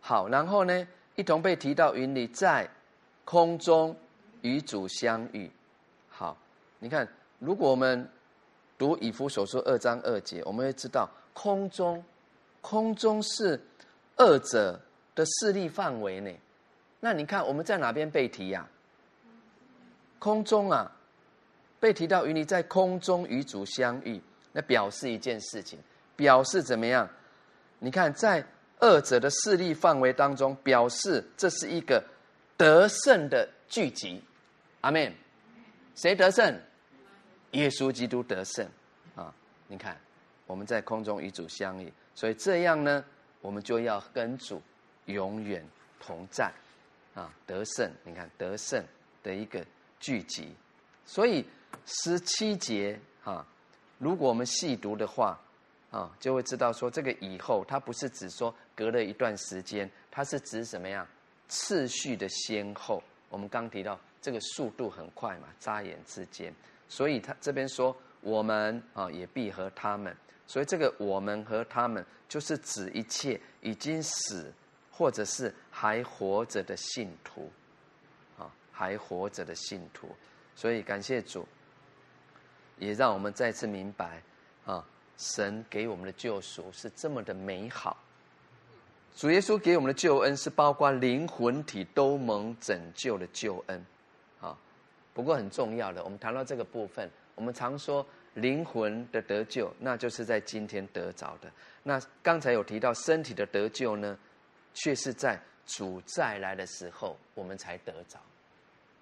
[0.01, 2.69] 好，然后呢，一同被提到云里，在
[3.23, 3.95] 空中
[4.41, 5.49] 与主相遇。
[6.09, 6.37] 好，
[6.79, 7.07] 你看，
[7.39, 8.11] 如果我们
[8.81, 12.03] 读以弗所书二章二节，我们会知道空中，
[12.61, 13.61] 空中是
[14.17, 14.81] 恶者
[15.13, 16.39] 的势力范围内。
[16.99, 18.67] 那你看我们在哪边被提呀？
[20.17, 20.91] 空中啊，
[21.79, 24.19] 被提到与你，在空中与主相遇，
[24.51, 25.77] 那表示一件事情，
[26.15, 27.07] 表示怎么样？
[27.77, 28.43] 你看，在
[28.79, 32.03] 恶者的势力范围当中，表示这是一个
[32.57, 34.23] 得胜的聚集。
[34.81, 35.13] 阿门。
[35.93, 36.59] 谁得胜？
[37.51, 38.67] 耶稣基督得胜
[39.15, 39.33] 啊！
[39.67, 39.99] 你看，
[40.47, 43.03] 我们在空中与主相遇，所以这样呢，
[43.41, 44.61] 我们就要跟主
[45.05, 45.65] 永远
[45.99, 46.51] 同在
[47.13, 47.33] 啊！
[47.45, 48.83] 得胜，你看得胜
[49.23, 49.65] 的一个
[49.99, 50.53] 聚集。
[51.05, 51.45] 所以
[51.85, 53.45] 十七节啊，
[53.97, 55.39] 如果我们细读的话。
[55.91, 61.05] 啊，就会知道说这个以后，它不是只说隔了一段时间，它是指什么样
[61.49, 63.03] 次序的先后。
[63.27, 66.55] 我们刚提到这个速度很快嘛，眨眼之间，
[66.91, 70.13] 所以他这边说我们啊也必和他们，
[70.45, 74.51] 所以这个我们和他们就是指一切已经死
[74.91, 77.49] 或者是还活着的信徒，
[78.37, 80.13] 啊还活着的信徒，
[80.53, 81.47] 所以感谢主，
[82.77, 84.21] 也让我们再次明白
[84.65, 84.85] 啊。
[85.17, 87.95] 神给我们的救赎是这么的美好。
[89.15, 93.85] 主耶稣给我们的救恩是包括灵魂体都蒙拯救的救恩，
[95.13, 98.05] 不过很重要的，我们谈到这个部分，我们常说
[98.35, 101.51] 灵魂的得救，那就是在今天得着的。
[101.83, 104.17] 那刚才有提到身体的得救呢，
[104.73, 108.19] 却是在主再来的时候，我们才得着。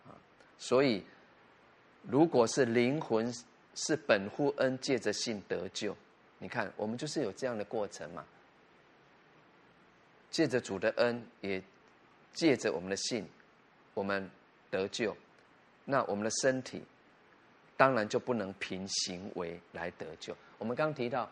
[0.07, 0.17] 啊，
[0.57, 1.05] 所以
[2.03, 3.31] 如果是灵魂
[3.75, 5.95] 是本乎恩，借着信得救，
[6.39, 8.25] 你看我们就是有这样的过程嘛。
[10.31, 11.61] 借着主的恩，也
[12.33, 13.27] 借着我们的信，
[13.93, 14.29] 我们
[14.69, 15.15] 得救。
[15.91, 16.83] 那我们的身体，
[17.75, 20.37] 当然就不能凭行为来得救。
[20.59, 21.27] 我们刚提到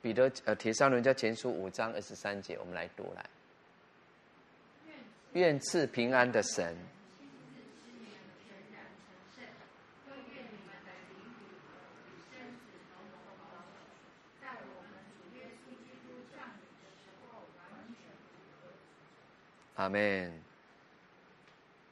[0.00, 3.26] 彼得呃，铁上人家前书五章二十三节，我们来读来。
[5.32, 6.76] 愿赐平安的神。
[19.74, 20.51] 阿门。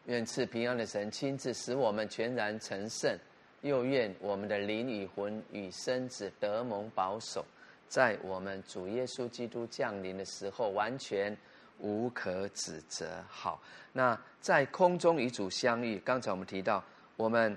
[0.07, 3.17] 愿赐平安的神亲自使我们全然成圣，
[3.61, 7.45] 又愿我们的灵与魂与身子得蒙保守，
[7.89, 11.37] 在我们主耶稣基督降临的时候完全
[11.79, 13.23] 无可指责。
[13.29, 13.61] 好，
[13.93, 15.99] 那在空中与主相遇。
[16.05, 16.83] 刚才我们提到，
[17.17, 17.57] 我们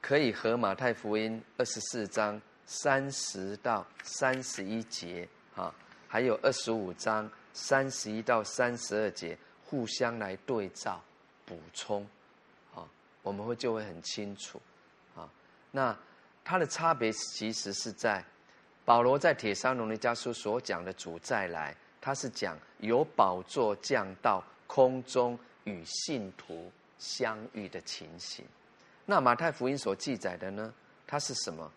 [0.00, 5.74] 可以和马太福音二十四章三十到三十一节，啊，
[6.06, 7.30] 还有二十五章。
[7.56, 11.00] 三十一到三十二节互相来对照
[11.46, 12.06] 补充，
[12.74, 12.86] 啊，
[13.22, 14.60] 我们会就会很清楚，
[15.16, 15.28] 啊，
[15.70, 15.96] 那
[16.42, 18.24] 它的差别其实是在
[18.84, 28.44] 保罗在帖撒罗尼家书所讲的主再来，他是讲由宝座降到空中与信徒相遇的情形。
[29.06, 30.72] 那马太福音所记载的呢？
[31.06, 31.70] 它是什么？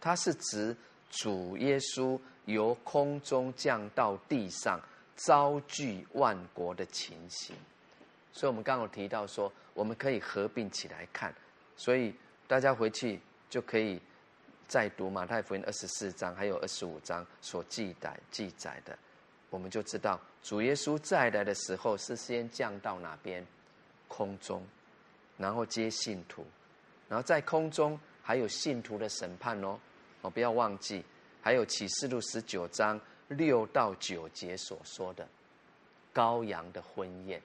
[0.00, 0.76] 它是指
[1.10, 4.80] 主耶稣由空中降到地上。
[5.16, 7.54] 召聚万国的情形，
[8.34, 11.34] 所以我们刚刚提到说，我们可以合并起来看，
[11.76, 12.14] 所以
[12.46, 13.18] 大家回去
[13.48, 13.98] 就可以
[14.68, 18.98] 再读马太福音二十四章还有二十五章所记载记载的，
[19.48, 23.46] 我们就知道主耶稣再来的时候是先降到哪边？
[24.08, 24.62] 空中，
[25.38, 26.44] 然后接信徒，
[27.08, 29.78] 然后在空中还有信徒的审判哦，
[30.20, 31.02] 哦不要忘记，
[31.40, 33.00] 还有启示录十九章。
[33.28, 35.26] 六到九节所说的
[36.12, 37.40] 羔羊的婚宴，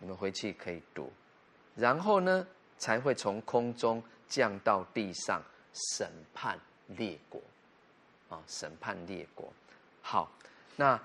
[0.00, 1.12] 你们回去可以读，
[1.76, 2.44] 然后呢，
[2.76, 5.40] 才会从空中降到地上
[5.94, 7.40] 审判列国，
[8.28, 9.52] 啊，审判列国。
[10.02, 10.32] 好，
[10.74, 11.00] 那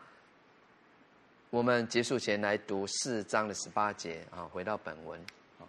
[1.51, 5.19] 我们结束前来读四章的十八节啊，回到本文
[5.59, 5.63] 啊，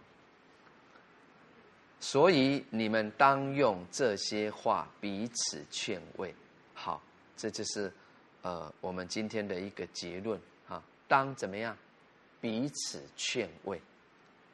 [2.00, 6.34] 所以你们当用这些话彼此劝慰，
[6.72, 7.02] 好。
[7.38, 7.92] 这就是，
[8.40, 10.82] 呃，我们今天的一个结论啊。
[11.06, 11.76] 当怎么样？
[12.40, 13.80] 彼此劝慰，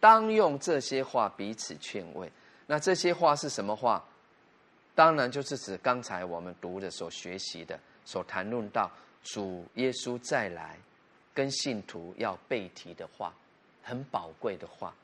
[0.01, 2.31] 当用这些话彼此劝慰。
[2.67, 4.03] 那这些话是什么话？
[4.95, 8.91] 当然就是指刚才我们读的、所学习的、所谈论到
[9.23, 10.79] 主耶稣再来，
[11.33, 13.35] 跟信徒要背提的话，
[13.83, 14.95] 很宝贵的话。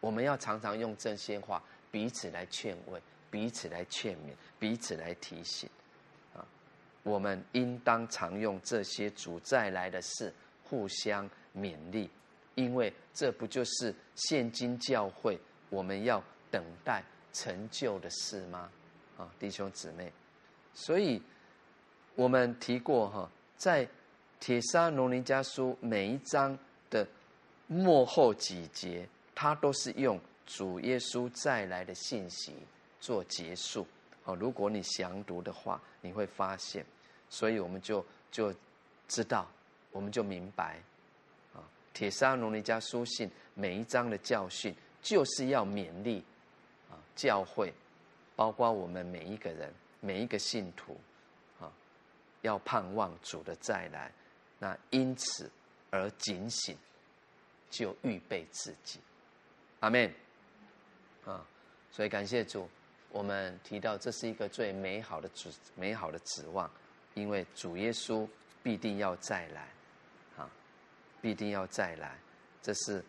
[0.00, 3.00] 我们要常常用这些话彼此来劝慰，
[3.30, 5.68] 彼此来劝勉，彼此来提醒。
[6.34, 6.44] 啊
[7.02, 12.10] 我们应当常用这些主再来的事互相勉励，
[12.58, 15.38] 因为这不就是现今教会
[15.70, 18.68] 我们要等待成就的事吗？
[19.16, 20.12] 啊，弟兄姊妹，
[20.74, 21.22] 所以
[22.16, 23.88] 我们提过哈，在
[24.40, 26.58] 铁砂罗尼迦书每一章
[26.90, 27.06] 的
[27.68, 32.54] 末后几节，它都是用主耶稣再来的信息
[32.98, 33.86] 做结束。
[34.24, 36.84] 哦，如果你详读的话，你会发现。
[37.30, 38.52] 所以我们就就
[39.06, 39.48] 知道，
[39.92, 40.80] 我们就明白，
[41.98, 44.72] 啊，帖撒罗尼迦书信每一章的教训，
[45.02, 46.24] 就是要勉励
[46.88, 47.74] 啊教会，
[48.36, 50.96] 包括我们每一个人，每一个信徒，
[51.60, 51.72] 啊，
[52.42, 54.12] 要盼望主的再来，
[54.60, 55.50] 那因此
[55.90, 56.76] 而警醒，
[57.68, 59.00] 就预备自己，
[59.80, 60.08] 阿门，
[61.24, 61.44] 啊，
[61.90, 62.68] 所以感谢主，
[63.10, 66.70] 我们提到这是一个最美好的指美好的指望。
[67.14, 68.28] 因为主耶稣
[68.62, 69.66] 必定要再来，
[71.20, 72.16] 必定要再来，
[72.62, 73.04] 这是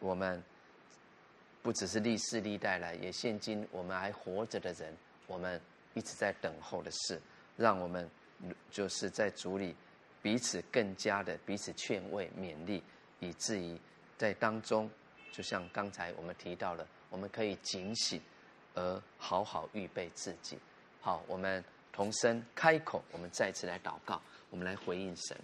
[0.00, 0.42] 我们
[1.62, 4.96] 不只是历世历代来，也现今我们还活着的人，
[5.26, 5.60] 我们
[5.94, 7.20] 一直在等候的事，
[7.56, 8.08] 让我们
[8.70, 9.74] 就是在主里
[10.22, 12.82] 彼此更加的彼此劝慰勉励，
[13.20, 13.78] 以至于
[14.16, 14.90] 在当中，
[15.32, 18.20] 就像刚才我们提到了，我们可以警醒
[18.74, 20.58] 而好好预备自己。
[21.00, 21.64] 好，我们。
[21.96, 24.20] 同声开口，我们再次来祷告，
[24.50, 25.38] 我们来回应神。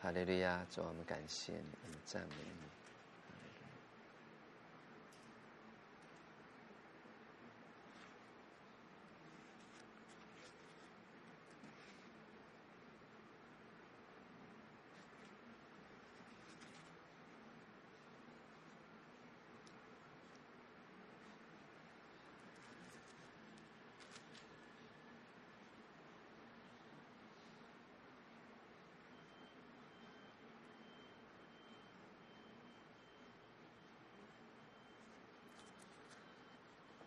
[0.00, 2.75] 哈利路亚，主，我们感谢你，我们赞美你。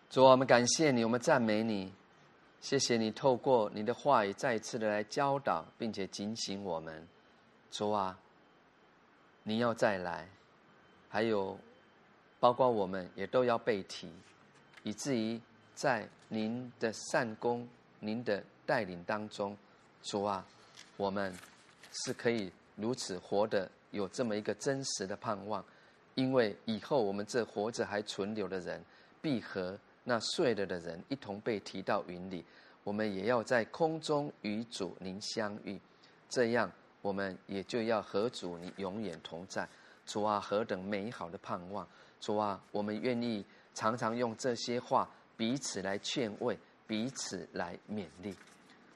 [0.10, 1.94] 主啊，我们感谢你，我们赞美你，
[2.62, 7.08] 谢谢你透过你的话语再一次的来教导，并且警醒我们。
[7.70, 8.18] 主啊，
[9.44, 10.28] 你要再来，
[11.10, 11.56] 还有
[12.40, 14.12] 包括我们也都要被提，
[14.82, 15.40] 以至于
[15.76, 17.70] 在您的善工、
[18.00, 19.56] 您的带领当中，
[20.02, 20.44] 主啊，
[20.98, 21.32] 我们
[22.04, 25.64] 是可以如此活的，有这么一个真实的盼望，
[26.16, 28.84] 因为以后我们这活着还存留的人，
[29.22, 29.78] 必和。
[30.10, 32.44] 那睡了的人一同被提到云里，
[32.84, 35.80] 我们也要在空中与主您相遇，
[36.28, 36.72] 这样
[37.04, 39.70] 我们也就要和主你永远同在。
[40.08, 41.88] 主啊，何等美好的盼望！
[42.20, 43.46] 主啊，我们愿意
[43.76, 45.08] 常常用这些话
[45.38, 46.58] 彼此来劝慰，
[46.88, 48.36] 彼此来勉励。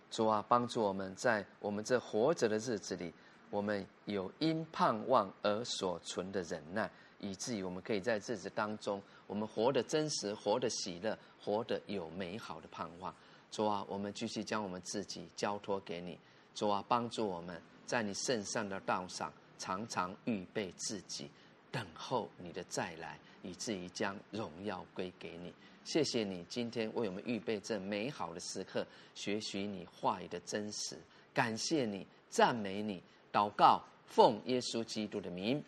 [0.10, 3.14] 主啊，帮助我们在我们这活着的日子里，
[3.52, 6.90] 我们有因盼望而所存的忍耐。
[7.20, 13.14] 以至于我们可以在日子当中，我们活得真实，活得喜乐，活得有美好的盼望。
[13.52, 16.18] 主啊，我们继续将我们自己交托给你。
[16.56, 21.30] 主啊，帮助我们在你圣上的道上常常预备自己，
[21.72, 25.54] 等候你的再来，以至于将荣耀归给你。
[25.84, 28.86] 谢谢你今天为我们预备这美好的时刻，
[29.16, 30.98] 学习你话语的真实。
[31.34, 33.02] 感谢你，赞美你，
[33.32, 35.64] 祷告，奉耶稣基督的名，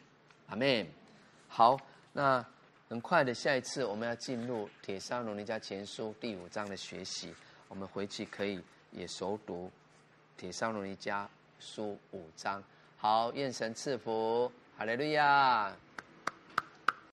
[0.48, 0.88] 阿门。
[1.48, 1.78] 好，
[2.14, 2.46] 那
[2.88, 7.34] 很快的，下一次我们要进入《帖撒罗尼迦前书》第五章的学习。
[7.68, 9.66] 我们回去可以也熟读
[10.40, 11.26] 《帖撒罗尼迦
[11.60, 12.64] 书》五章。
[12.96, 15.76] 好，愿神赐福，哈利路亚。